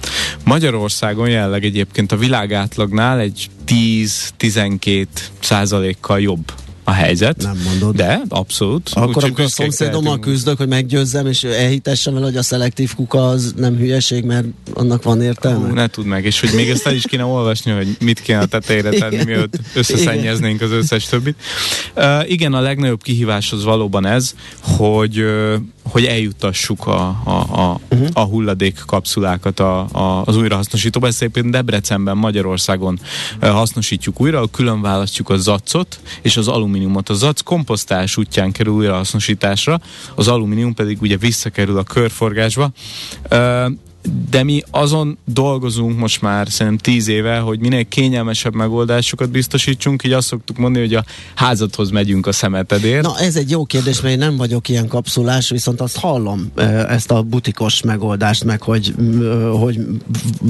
[0.43, 5.05] Magyarországon jelenleg egyébként a világátlagnál egy 10-12
[5.39, 6.51] százalékkal jobb
[6.83, 7.41] a helyzet.
[7.41, 7.95] Nem mondod.
[7.95, 8.89] De, abszolút.
[8.93, 13.53] Akkor, akkor a szomszédommal küzdök, hogy meggyőzzem, és elhitessem el, hogy a szelektív kuka az
[13.57, 15.67] nem hülyeség, mert annak van értelme.
[15.67, 18.39] Hú, ne tud meg, és hogy még ezt el is kéne olvasni, hogy mit kéne
[18.39, 21.35] a tetejére tenni, mielőtt összeszennyeznénk az összes többit.
[21.95, 25.53] Uh, igen, a legnagyobb kihívás az valóban ez, hogy uh,
[25.83, 28.07] hogy eljutassuk a, a, a, uh-huh.
[28.13, 31.07] a hulladék kapszulákat a, a, az újrahasznosítóba.
[31.07, 32.99] Ezt szépen Debrecenben, Magyarországon
[33.41, 37.09] uh, hasznosítjuk újra, külön választjuk a zacot és az alumíniumot.
[37.09, 39.79] A zac komposztás útján kerül újrahasznosításra,
[40.15, 42.71] az alumínium pedig ugye visszakerül a körforgásba.
[43.31, 43.71] Uh,
[44.29, 50.11] de mi azon dolgozunk most már szerintem tíz éve, hogy minél kényelmesebb megoldásokat biztosítsunk, így
[50.11, 53.03] azt szoktuk mondani, hogy a házadhoz megyünk a szemetedért.
[53.03, 56.51] Na ez egy jó kérdés, mert én nem vagyok ilyen kapszulás, viszont azt hallom
[56.87, 58.93] ezt a butikos megoldást, meg hogy,
[59.59, 59.79] hogy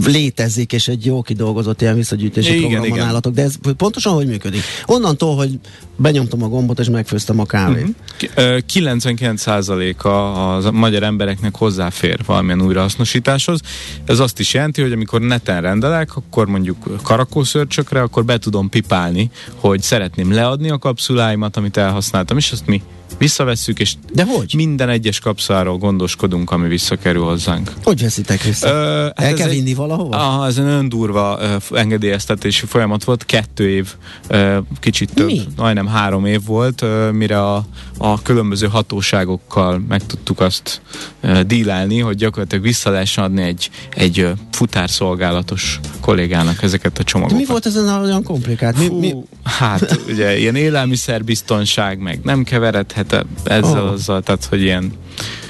[0.06, 4.28] létezik, és egy jó kidolgozott ilyen visszagyűjtési igen, program van állatok, de ez pontosan hogy
[4.28, 4.62] működik?
[4.86, 5.60] Onnantól, hogy
[5.96, 7.88] benyomtam a gombot, és megfőztem a kávét.
[8.36, 8.58] Uh-huh.
[8.74, 13.62] 99%-a a magyar embereknek hozzáfér valamilyen újrahasznosítás, fogyasztáshoz.
[14.06, 19.30] Ez azt is jelenti, hogy amikor neten rendelek, akkor mondjuk karakószörcsökre, akkor be tudom pipálni,
[19.56, 22.82] hogy szeretném leadni a kapszuláimat, amit elhasználtam, és azt mi
[23.18, 24.54] visszavesszük, és De hogy?
[24.56, 27.72] minden egyes kapszáról gondoskodunk, ami visszakerül hozzánk.
[27.84, 28.68] Hogy veszitek vissza?
[28.70, 30.18] Ö, hát El kell vinni egy, valahova?
[30.18, 31.40] Aha, ez egy nagyon durva
[31.72, 33.94] uh, engedélyeztetési folyamat volt, kettő év,
[34.30, 35.42] uh, kicsit több, Mi?
[35.58, 37.66] majdnem három év volt, uh, mire a,
[37.98, 40.82] a különböző hatóságokkal meg tudtuk azt
[41.24, 47.38] uh, dílelni, hogy gyakorlatilag vissza lehessen adni egy, egy uh, futárszolgálatos kollégának ezeket a csomagokat.
[47.38, 48.78] De mi volt ezen olyan komplikált?
[48.78, 49.14] Mi, Fú, mi?
[49.44, 53.03] Hát ugye ilyen élelmiszerbiztonság, meg nem keveredhet
[53.44, 53.92] ezzel oh.
[53.92, 54.94] azzal, tehát hogy ilyen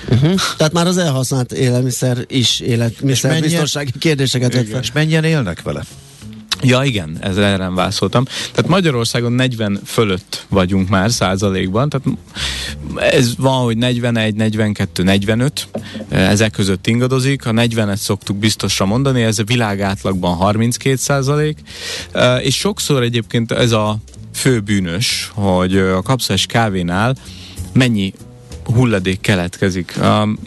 [0.09, 0.33] Uh-huh.
[0.57, 4.79] Tehát már az elhasznált élelmiszer is élelmiszer biztonsági kérdéseket vett fel.
[4.81, 5.83] És mennyien élnek vele?
[6.61, 8.23] Ja, igen, ez erre válaszoltam.
[8.23, 12.07] Tehát Magyarországon 40 fölött vagyunk már százalékban, tehát
[12.95, 15.67] ez van, hogy 41, 42, 45,
[16.09, 21.57] ezek között ingadozik, a 40-et szoktuk biztosra mondani, ez a világátlagban 32 százalék,
[22.41, 23.97] és sokszor egyébként ez a
[24.33, 27.15] fő bűnös, hogy a kapszás kávénál
[27.73, 28.13] mennyi
[28.75, 29.93] hulladék keletkezik.
[30.01, 30.37] Um,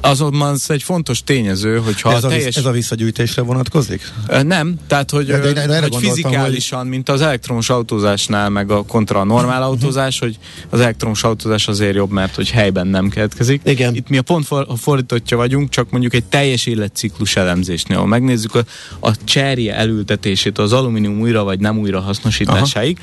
[0.00, 2.56] azonban ez egy fontos tényező, hogyha ez, a teljes...
[2.56, 4.12] ez a visszagyűjtésre vonatkozik?
[4.42, 6.88] Nem, tehát hogy, de, de, de hogy fizikálisan, hogy...
[6.88, 9.68] mint az elektromos autózásnál, meg a kontra a normál mhm.
[9.68, 10.38] autózás, hogy
[10.70, 13.60] az elektromos autózás azért jobb, mert hogy helyben nem keletkezik.
[13.64, 13.94] Igen.
[13.94, 18.54] Itt mi a pont for, fordítottja vagyunk, csak mondjuk egy teljes életciklus elemzésnél, ha megnézzük
[18.54, 18.64] a,
[19.00, 22.98] a cserje elültetését az alumínium újra vagy nem újra hasznosításáig,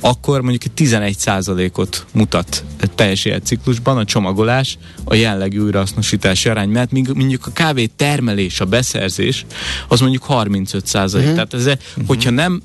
[0.00, 0.08] Aha.
[0.10, 1.16] akkor mondjuk egy 11
[1.74, 5.58] ot mutat egy teljes életciklusban a csomagolás a jellegi
[6.04, 9.46] újrahasznosítási arány, mert mondjuk a kávé termelés, a beszerzés,
[9.88, 11.28] az mondjuk 35 százalék.
[11.28, 11.48] Uh-huh.
[11.48, 12.06] Tehát ez, uh-huh.
[12.06, 12.62] hogyha nem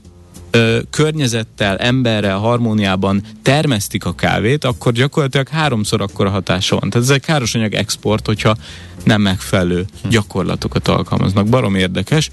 [0.51, 6.89] ö, környezettel, emberrel harmóniában termesztik a kávét, akkor gyakorlatilag háromszor akkora hatása van.
[6.89, 8.55] Tehát ez egy károsanyag export, hogyha
[9.03, 10.09] nem megfelelő hm.
[10.09, 11.49] gyakorlatokat alkalmaznak.
[11.49, 12.29] Barom érdekes.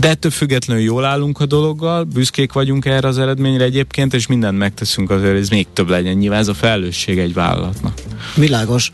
[0.00, 4.58] De ettől függetlenül jól állunk a dologgal, büszkék vagyunk erre az eredményre egyébként, és mindent
[4.58, 6.16] megteszünk azért, hogy ez még több legyen.
[6.16, 8.00] Nyilván ez a felelősség egy vállalatnak.
[8.34, 8.92] Világos.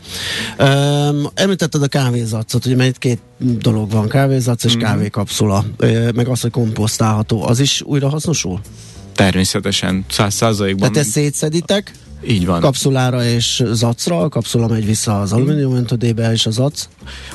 [0.59, 4.79] Um, említetted a kávézacot, ugye mert két dolog van, kávézac és mm.
[4.79, 5.65] kávékapszula,
[6.15, 8.59] meg az, hogy komposztálható, az is újra hasznosul?
[9.15, 10.91] Természetesen, száz százalékban.
[10.91, 11.91] Tehát ezt szétszeditek?
[12.27, 12.59] Így van.
[12.59, 16.87] Kapszulára és zacra, a kapszula megy vissza az alumínium öntödébe és az zac.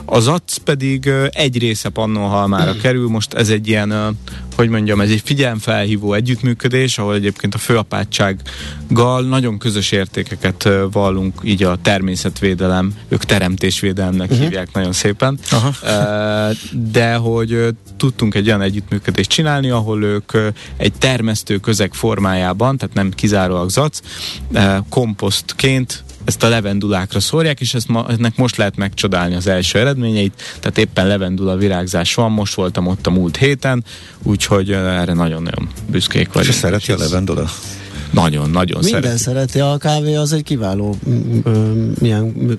[0.05, 4.17] Az zac pedig egy része pannonhalmára kerül, most ez egy ilyen
[4.59, 11.63] hogy mondjam, ez egy figyelemfelhívó együttműködés, ahol egyébként a főapátsággal nagyon közös értékeket vallunk, így
[11.63, 14.45] a természetvédelem, ők teremtésvédelemnek uh-huh.
[14.45, 15.73] hívják nagyon szépen, Aha.
[16.93, 20.33] de hogy tudtunk egy olyan együttműködést csinálni, ahol ők
[20.77, 24.01] egy termesztő közeg formájában, tehát nem kizárólag zac,
[24.89, 30.43] komposztként ezt a levendulákra szórják, és ezt ma, ennek most lehet megcsodálni az első eredményeit,
[30.61, 33.85] tehát éppen levendula virágzás van, most voltam ott a múlt héten,
[34.23, 36.55] úgyhogy erre nagyon-nagyon büszkék vagyunk.
[36.55, 37.51] És szereti a levendula?
[38.11, 39.23] Nagyon-nagyon Minden szereti.
[39.23, 39.61] szereti.
[39.61, 40.97] A kávé az egy kiváló
[42.01, 42.57] milyen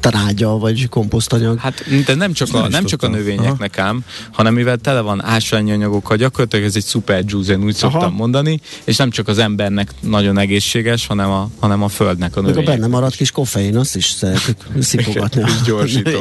[0.00, 1.58] trágya, vagy komposztanyag.
[1.58, 5.72] Hát de nem csak, a, Nem csak a növényeknek ám, hanem mivel tele van ásványi
[5.72, 7.90] anyagokkal, gyakorlatilag ez egy szuper juice, én úgy Aha.
[7.90, 12.40] szoktam mondani, és nem csak az embernek nagyon egészséges, hanem a, hanem a földnek a
[12.40, 12.78] Meg a növények.
[12.80, 15.42] benne maradt kis koffein, azt is szeretük szipogatni.
[15.46, 16.18] És gyorsító.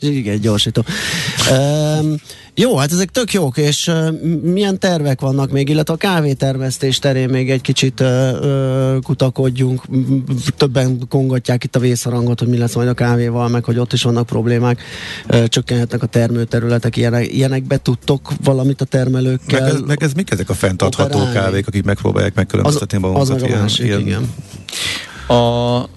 [0.00, 0.84] Igen, gyorsító.
[1.50, 2.14] Um,
[2.54, 7.28] jó, hát ezek tök jók, és uh, milyen tervek vannak még, illetve a kávétermesztés terén
[7.28, 9.82] még egy kicsit uh, kutakodjunk.
[10.56, 14.02] Többen kongatják itt a vészharangot, hogy mi lesz majd a kávéval, meg hogy ott is
[14.02, 14.82] vannak problémák,
[15.30, 19.60] uh, csökkenhetnek a termőterületek, ilyenek, ilyenekbe tudtok valamit a termelőkkel.
[19.60, 21.38] Meg ez, meg ez mik ezek a fenntartható operálni?
[21.38, 23.34] kávék, akik megpróbálják megkülönböztetni az, az magukat?
[23.34, 24.30] meg a ilyen- másik, ilyen- igen.
[25.26, 25.88] A,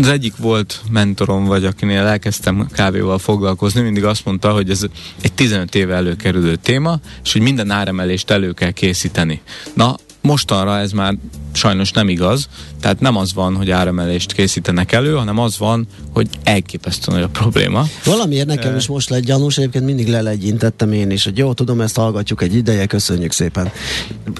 [0.00, 4.86] az egyik volt mentorom, vagy akinél elkezdtem kávéval foglalkozni, mindig azt mondta, hogy ez
[5.20, 9.40] egy 15 éve előkerülő téma, és hogy minden áremelést elő kell készíteni.
[9.74, 11.14] Na, mostanra ez már
[11.56, 12.48] sajnos nem igaz,
[12.80, 17.28] tehát nem az van, hogy áremelést készítenek elő, hanem az van, hogy elképesztő nagy a
[17.28, 17.86] probléma.
[18.04, 21.96] Valamiért nekem is most lett gyanús, egyébként mindig lelegyintettem én is, hogy jó, tudom, ezt
[21.96, 23.70] hallgatjuk egy ideje, köszönjük szépen.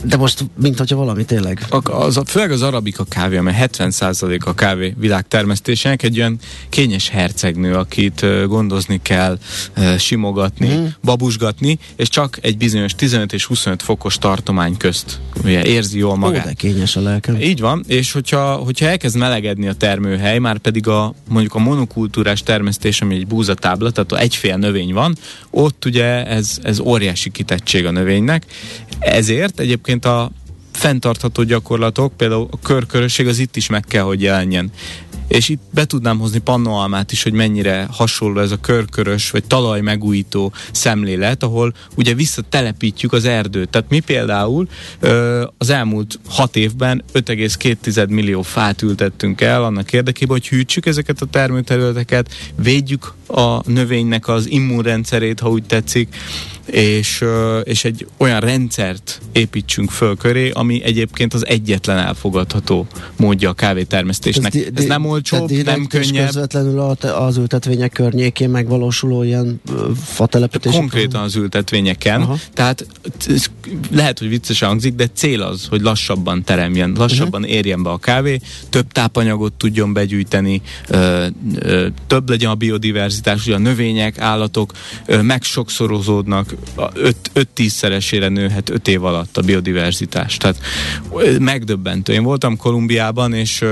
[0.04, 1.64] De most, mint hogyha valami tényleg.
[1.68, 6.38] A- Az, főleg az arabika kávé, amely 70% a kávé világtermesztésének egy olyan
[6.68, 9.38] kényes hercegnő, akit ö, gondozni kell,
[9.76, 10.86] ö, simogatni, mm.
[11.02, 16.16] babusgatni, és csak egy bizonyos 15 és 25 fokos tartomány közt ugye, érzi jól Ó,
[16.16, 16.44] magát.
[16.44, 17.40] de kényes a lelkem.
[17.40, 22.42] Így van, és hogyha, hogyha elkezd melegedni a termőhely, már pedig a mondjuk a monokultúrás
[22.42, 25.16] termesztés, ami egy búzatábla, tehát egyfél növény van,
[25.50, 28.44] ott ugye ez, ez óriási kitettség a növénynek.
[28.98, 30.30] Ezért egyébként a
[30.72, 34.70] fenntartható gyakorlatok, például a körkörösség az itt is meg kell, hogy jelenjen.
[35.28, 39.80] És itt be tudnám hozni pannoalmát is, hogy mennyire hasonló ez a körkörös vagy talaj
[39.80, 43.68] megújító szemlélet, ahol ugye visszatelepítjük az erdőt.
[43.68, 44.68] Tehát mi például
[45.58, 51.26] az elmúlt hat évben 5,2 millió fát ültettünk el annak érdekében, hogy hűtsük ezeket a
[51.26, 56.16] termőterületeket, védjük a növénynek az immunrendszerét, ha úgy tetszik,
[56.66, 57.24] és,
[57.64, 62.86] és egy olyan rendszert építsünk föl köré, ami egyébként az egyetlen elfogadható
[63.16, 64.54] módja a kávétermesztésnek.
[64.54, 66.24] Ez, di- nem olcsóbb, nem könnyebb.
[66.24, 69.60] közvetlenül az ültetvények környékén megvalósuló ilyen
[70.04, 70.72] fatelepítés.
[70.74, 72.20] Konkrétan az ültetvényeken.
[72.20, 72.36] Aha.
[72.54, 72.86] Tehát
[73.28, 73.44] ez
[73.90, 77.50] lehet, hogy viccesen hangzik, de cél az, hogy lassabban teremjen, lassabban Mhm.
[77.50, 78.40] érjen be a kávé,
[78.70, 81.26] több tápanyagot tudjon begyűjteni, ö,
[81.58, 84.72] ö, több legyen a biodiverzitás, ugye a növények, állatok
[85.06, 90.36] ö, megsokszorozódnak, 5-10 szeresére nőhet 5 év alatt a biodiverzitás.
[90.36, 90.60] Tehát
[91.38, 92.12] megdöbbentő.
[92.12, 93.64] Én voltam Kolumbiában, és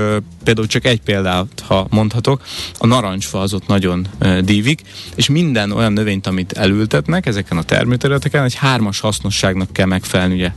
[0.43, 2.41] például csak egy példát, ha mondhatok,
[2.77, 4.07] a narancsfa az ott nagyon
[4.41, 4.81] dívik,
[5.15, 10.51] és minden olyan növényt, amit elültetnek ezeken a termőterületeken, egy hármas hasznosságnak kell megfelelni, ugye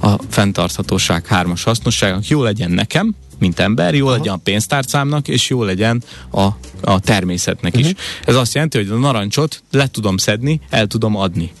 [0.00, 2.28] a fenntarthatóság hármas hasznosságnak.
[2.28, 6.48] Jó legyen nekem, mint ember, jó legyen a pénztárcámnak, és jó legyen a,
[6.80, 7.92] a természetnek is.
[8.24, 11.52] Ez azt jelenti, hogy a narancsot le tudom szedni, el tudom adni.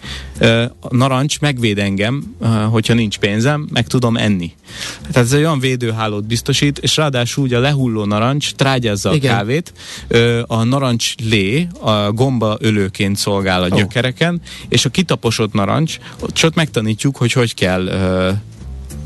[0.80, 2.36] A narancs megvéd engem,
[2.70, 4.52] hogyha nincs pénzem, meg tudom enni.
[5.00, 9.34] Tehát ez egy olyan védőhálót biztosít, és ráadásul ugye a lehulló narancs trágyázza a Igen.
[9.34, 9.72] kávét,
[10.08, 16.54] Ö, a narancs lé a gomba ölőként szolgál a gyökereken, és a kitaposott narancs, ott
[16.54, 17.88] megtanítjuk, hogy hogy kell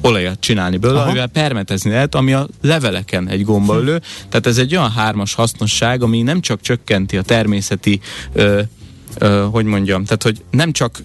[0.01, 1.09] olajat csinálni belőle, Aha.
[1.09, 4.01] amivel permetezni lehet, ami a leveleken egy gombaölő.
[4.29, 8.01] Tehát ez egy olyan hármas hasznosság, ami nem csak csökkenti a természeti,
[8.33, 8.61] ö,
[9.19, 11.03] ö, hogy mondjam, tehát hogy nem csak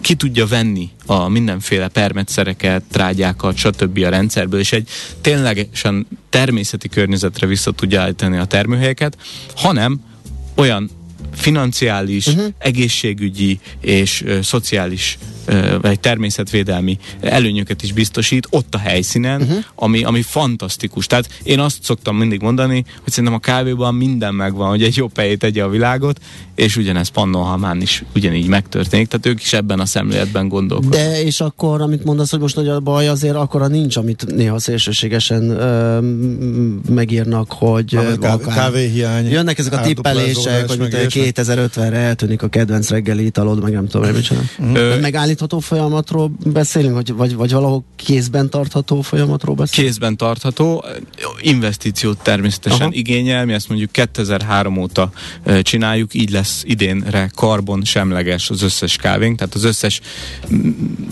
[0.00, 3.98] ki tudja venni a mindenféle permetszereket, trágyákat, stb.
[4.04, 4.88] a rendszerből, és egy
[5.20, 9.16] ténylegesen természeti környezetre vissza tudja állítani a termőhelyeket,
[9.56, 10.00] hanem
[10.54, 10.90] olyan
[11.32, 12.44] financiális, uh-huh.
[12.58, 19.64] egészségügyi és ö, szociális ö, vagy természetvédelmi előnyöket is biztosít ott a helyszínen, uh-huh.
[19.74, 21.06] ami, ami fantasztikus.
[21.06, 25.16] Tehát én azt szoktam mindig mondani, hogy szerintem a kávéban minden megvan, hogy egy jobb
[25.16, 26.20] helyét tegye a világot,
[26.54, 31.00] és ugyanez Pannonhalmán is ugyanígy megtörténik, tehát ők is ebben a szemléletben gondolkodnak.
[31.00, 34.58] De és akkor, amit mondasz, hogy most nagy a baj, azért akkora nincs, amit néha
[34.58, 36.00] szélsőségesen ö,
[36.94, 40.88] megírnak, hogy kávé- akár- kávéhiány, Jönnek ezek a tippelések, hogy.
[41.22, 44.44] 2050-re eltűnik a kedvenc reggeli italod, meg nem tudom, mit csinál.
[44.74, 49.92] Ö, Megállítható folyamatról beszélünk, vagy, vagy, vagy valahol kézben tartható folyamatról beszélünk?
[49.92, 50.84] kézben tartható,
[51.40, 52.90] investíciót természetesen Aha.
[52.92, 55.10] Igényel, mi ezt mondjuk 2003 óta
[55.62, 60.00] csináljuk, így lesz idénre karbon semleges az összes kávénk, tehát az összes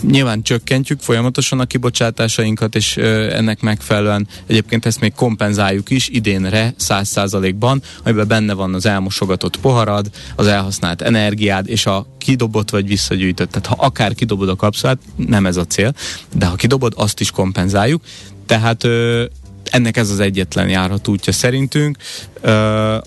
[0.01, 7.81] nyilván csökkentjük folyamatosan a kibocsátásainkat, és ennek megfelelően egyébként ezt még kompenzáljuk is idénre 100%-ban,
[8.03, 9.59] amiben benne van az elmosogatott
[9.99, 13.51] poharad, az elhasznált energiád, és a kidobott vagy visszagyűjtött.
[13.51, 15.93] Tehát ha akár kidobod a kapszulát, nem ez a cél,
[16.35, 18.03] de ha kidobod, azt is kompenzáljuk.
[18.45, 19.25] Tehát ö,
[19.63, 21.97] ennek ez az egyetlen járható útja szerintünk.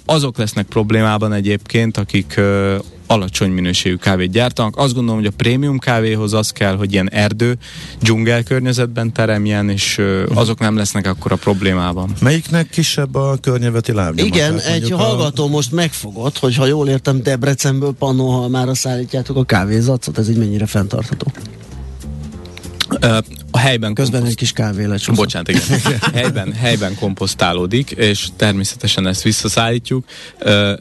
[0.05, 2.41] Azok lesznek problémában egyébként, akik
[3.13, 4.77] alacsony minőségű kávét gyártanak.
[4.77, 7.57] Azt gondolom, hogy a prémium kávéhoz az kell, hogy ilyen erdő,
[8.01, 12.13] dzsungel környezetben teremjen, és ö, azok nem lesznek akkor a problémában.
[12.21, 14.29] Melyiknek kisebb a környezeti lábnyoma?
[14.29, 20.29] Igen, egy hallgató most megfogott, hogy ha jól értem, Debrecenből Pannonhalmára szállítjátok a kávézacot, ez
[20.29, 21.27] így mennyire fenntartható.
[23.51, 25.15] A helyben Közben komposzt- egy kis kávé lecsúszott.
[25.15, 25.63] Bocsánat, igen.
[26.15, 30.05] helyben, helyben komposztálódik, és természetesen ezt visszaszállítjuk.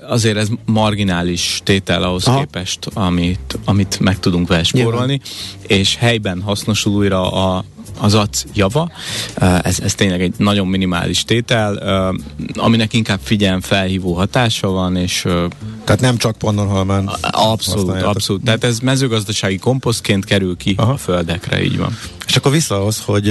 [0.07, 2.27] Azért ez marginális tétel ahhoz.
[2.27, 2.39] Aha.
[2.39, 5.21] képest, amit, amit meg tudunk vele spórolni,
[5.67, 7.65] és helyben hasznosul újra a,
[7.99, 8.91] az ac java.
[9.35, 12.13] Ö, Ez, ez tényleg egy nagyon minimális tétel, ö,
[12.53, 15.45] aminek inkább figyelem felhívó hatása van, és ö,
[15.85, 18.43] Tehát nem csak Pannonhalmán abszolút, abszolút.
[18.43, 20.91] Tehát ez mezőgazdasági komposztként kerül ki Aha.
[20.91, 21.97] a földekre, így van.
[22.27, 23.25] És akkor vissza ahhoz, hogy,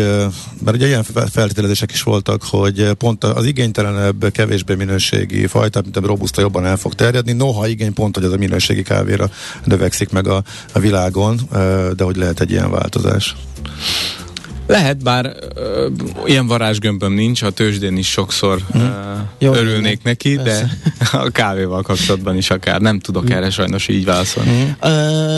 [0.65, 5.97] mert ugye ilyen fel- feltételezések is voltak, hogy pont az igénytelenebb, kevésbé minőségi fajta, mint
[5.97, 9.31] a robusta jobban el fog terjedni, noha igény pont, hogy az a minőségi kávéra
[9.65, 10.43] növekszik meg a,
[10.73, 11.41] a világon,
[11.97, 13.37] de hogy lehet egy ilyen változás.
[14.71, 15.89] Lehet, bár ö,
[16.27, 18.79] ilyen varázsgömböm nincs, a tőzsdén is sokszor ö,
[19.39, 20.79] Jó, örülnék neki, persze.
[20.99, 22.81] de a kávéval kapcsolatban is akár.
[22.81, 24.77] Nem tudok erre sajnos így válaszolni.
[24.81, 24.89] Ö,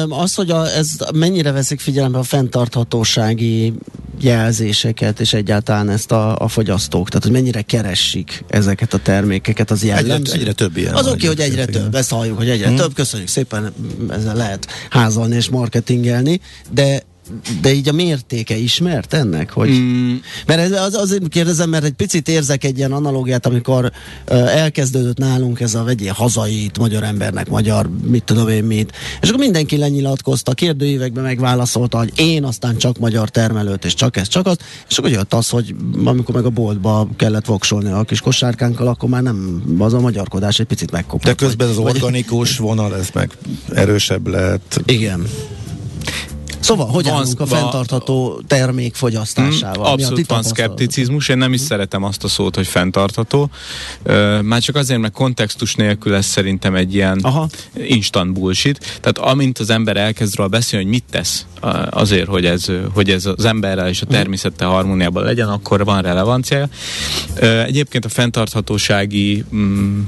[0.08, 3.72] az, hogy a, ez mennyire veszik figyelembe a fenntarthatósági
[4.20, 9.82] jelzéseket, és egyáltalán ezt a, a fogyasztók, tehát hogy mennyire keresik ezeket a termékeket, az
[9.82, 10.32] Egyre, jellemző.
[10.32, 10.94] egyre több ilyen.
[10.94, 12.76] Az oké, hogy egyre több, ezt halljuk, hogy egyre Hmm.
[12.76, 13.72] több, köszönjük szépen,
[14.10, 17.02] ezzel lehet házalni és marketingelni, de
[17.60, 19.70] de így a mértéke ismert ennek, hogy...
[19.70, 20.14] Mm,
[20.46, 25.18] Mert ez, az, azért kérdezem, mert egy picit érzek egy ilyen analógiát, amikor uh, elkezdődött
[25.18, 29.76] nálunk ez a vegyél hazait, magyar embernek magyar, mit tudom én mit, és akkor mindenki
[29.76, 34.56] lenyilatkozta, kérdőívekben megválaszolta, hogy én aztán csak magyar termelőt, és csak ez, csak az,
[34.88, 39.08] és akkor jött az, hogy amikor meg a boltba kellett voksolni a kis kosárkánkkal, akkor
[39.08, 41.26] már nem, az a magyarkodás egy picit megkopott.
[41.26, 43.30] De közben az vagy- vagy- organikus vonal, ez meg
[43.74, 44.80] erősebb lett.
[44.86, 45.26] Igen.
[46.62, 49.86] Szóval, hogy Van- állunk a fenntartható termék fogyasztásával?
[49.86, 53.50] Abszolút van szkepticizmus, én nem is szeretem azt a szót, hogy fenntartható.
[54.42, 57.48] Már csak azért, mert kontextus nélkül ez szerintem egy ilyen Aha.
[57.74, 59.00] instant bullshit.
[59.00, 61.46] Tehát amint az ember elkezd róla beszélni, hogy mit tesz
[61.90, 66.68] azért, hogy ez, hogy ez az emberrel és a természettel harmóniában legyen, akkor van relevanciája.
[67.66, 70.00] Egyébként a fenntarthatósági mm,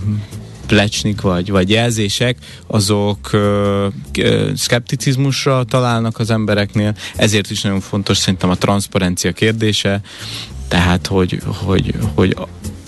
[0.67, 2.37] plecsnik vagy, vagy jelzések,
[2.67, 3.87] azok ö,
[4.19, 10.01] ö, szkepticizmusra találnak az embereknél, ezért is nagyon fontos szerintem a transzparencia kérdése,
[10.69, 12.37] tehát hogy, hogy, hogy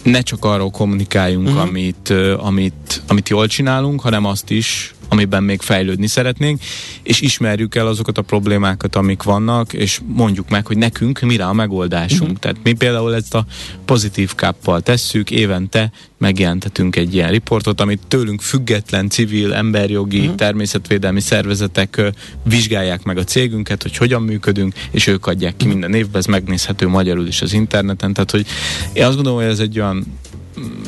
[0.03, 1.63] ne csak arról kommunikáljunk, uh-huh.
[1.63, 6.61] amit, amit, amit jól csinálunk, hanem azt is, amiben még fejlődni szeretnénk,
[7.03, 11.53] és ismerjük el azokat a problémákat, amik vannak, és mondjuk meg, hogy nekünk mire a
[11.53, 12.23] megoldásunk.
[12.23, 12.39] Uh-huh.
[12.39, 13.47] Tehát mi például ezt a
[13.85, 20.35] pozitív káppal tesszük, évente megjelentetünk egy ilyen riportot, amit tőlünk független civil, emberjogi, uh-huh.
[20.35, 22.03] természetvédelmi szervezetek
[22.43, 26.89] vizsgálják meg a cégünket, hogy hogyan működünk, és ők adják ki minden évben, ez megnézhető
[26.89, 28.47] magyarul is az interneten, tehát hogy
[28.93, 30.05] én azt gondolom, hogy ez egy olyan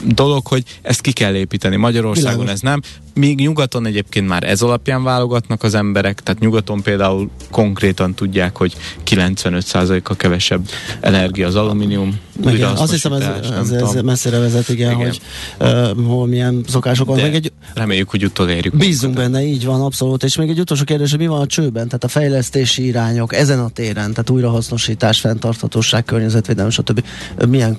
[0.07, 1.77] dolog, hogy ezt ki kell építeni.
[1.77, 2.53] Magyarországon Világos.
[2.53, 2.81] ez nem.
[3.15, 8.77] Míg nyugaton egyébként már ez alapján válogatnak az emberek, tehát nyugaton például konkrétan tudják, hogy
[9.07, 10.69] 95%-a kevesebb
[11.01, 12.19] energia az alumínium.
[12.47, 14.05] Igen, azt hiszem ez, ez, ez tudom.
[14.05, 15.07] messzire vezet, igen, Igen.
[15.07, 15.21] hogy
[15.61, 17.21] uh, hol milyen szokások van.
[17.21, 18.77] Meg egy, reméljük, hogy utolérjük.
[18.77, 20.23] bízunk benne, így van, abszolút.
[20.23, 23.61] És még egy utolsó kérdés, hogy mi van a csőben, tehát a fejlesztési irányok ezen
[23.61, 27.05] a téren, tehát újrahasznosítás, fenntarthatóság, környezetvédelem, stb.
[27.49, 27.79] Milyen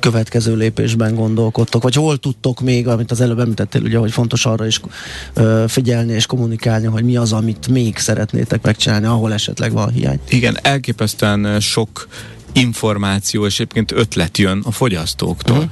[0.00, 4.66] következő lépésben gondolkodtok, vagy hol tudtok még, amit az előbb említettél, ugye, hogy fontos arra
[4.66, 4.80] is
[5.36, 10.20] uh, figyelni és kommunikálni, hogy mi az, amit még szeretnétek megcsinálni, ahol esetleg van hiány.
[10.28, 12.08] Igen, elképesztően ö, sok
[12.52, 15.56] információ és egyébként ötlet jön a fogyasztóktól.
[15.56, 15.70] Uh-huh.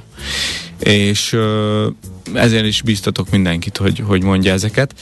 [0.79, 1.37] És
[2.35, 4.95] ezért is biztatok mindenkit, hogy, hogy mondja ezeket.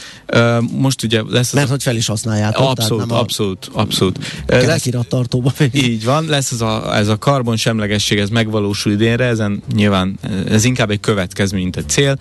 [0.71, 2.69] Most ugye lesz az Mert hogy fel is használjátok.
[2.69, 4.19] Abszolút, tehát abszolút, abszolút.
[4.19, 5.83] Nem a Lesz, kerekirattartóba végig.
[5.83, 10.19] így van, lesz ez a, ez a karbon semlegesség, ez megvalósul idénre, ezen nyilván
[10.49, 12.19] ez inkább egy következmény, mint egy cél.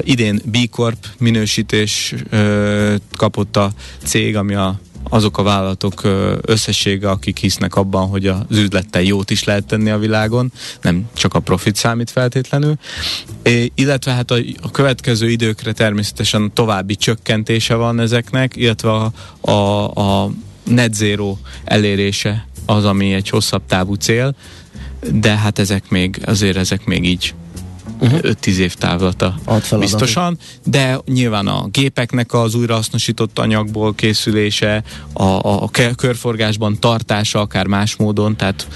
[0.00, 2.14] Idén B Corp minősítés
[3.16, 3.72] kapott a
[4.04, 4.80] cég, ami a
[5.12, 6.02] azok a vállalatok
[6.40, 11.34] összessége, akik hisznek abban, hogy az üzlettel jót is lehet tenni a világon, nem csak
[11.34, 12.74] a profit számít feltétlenül.
[13.42, 19.12] É, illetve hát a, a következő időkre természetesen további csökkentése van ezeknek, illetve a,
[19.50, 20.30] a, a
[20.64, 24.34] net zero elérése az, ami egy hosszabb távú cél,
[25.12, 27.34] de hát ezek még, azért ezek még így
[28.02, 28.20] uh-huh.
[28.22, 29.34] 5-10 év távlata
[29.78, 34.82] biztosan, de nyilván a gépeknek az újrahasznosított anyagból készülése,
[35.12, 38.66] a, a, körforgásban tartása akár más módon, tehát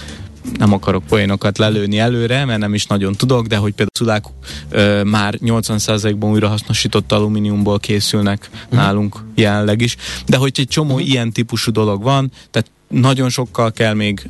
[0.58, 4.24] nem akarok poénokat lelőni előre, mert nem is nagyon tudok, de hogy például szulák
[4.70, 8.78] ö, már 80%-ban újrahasznosított alumíniumból készülnek uh-huh.
[8.78, 9.96] nálunk jelenleg is,
[10.26, 11.08] de hogy egy csomó uh-huh.
[11.08, 14.28] ilyen típusú dolog van, tehát nagyon sokkal kell még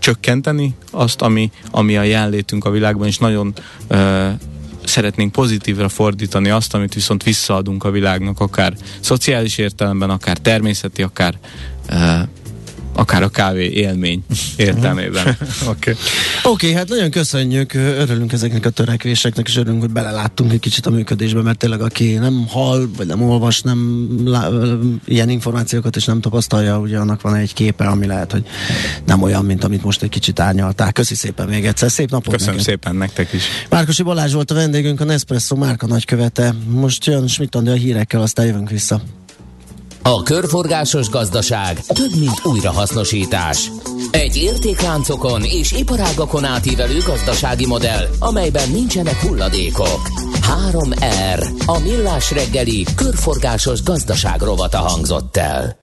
[0.00, 3.54] csökkenteni azt, ami, ami a jelenlétünk a világban, és nagyon
[3.88, 4.28] ö,
[4.84, 11.34] szeretnénk pozitívra fordítani azt, amit viszont visszaadunk a világnak, akár szociális értelemben, akár természeti, akár
[11.90, 12.20] uh,
[13.00, 14.24] akár a kávé élmény
[14.56, 15.26] értelmében.
[15.68, 15.94] Oké, okay.
[16.42, 20.90] okay, hát nagyon köszönjük, örülünk ezeknek a törekvéseknek, és örülünk, hogy beleláttunk egy kicsit a
[20.90, 24.48] működésbe, mert tényleg aki nem hall, vagy nem olvas, nem lá,
[25.04, 28.46] ilyen információkat, és nem tapasztalja, ugye annak van egy képe, ami lehet, hogy
[29.06, 30.92] nem olyan, mint amit most egy kicsit árnyalták.
[30.92, 32.68] Köszi szépen még egyszer, szép napot Köszönöm neked.
[32.68, 33.42] szépen nektek is.
[33.70, 36.54] Márkosi Balázs volt a vendégünk, a Nespresso márka nagykövete.
[36.68, 39.02] Most jön schmidt a hírekkel, aztán jövünk vissza.
[40.02, 43.70] A körforgásos gazdaság több, mint újrahasznosítás.
[44.10, 50.00] Egy értékláncokon és iparágakon átívelő gazdasági modell, amelyben nincsenek hulladékok.
[50.70, 51.66] 3R.
[51.66, 55.76] A millás reggeli körforgásos gazdaság rovata hangzott el.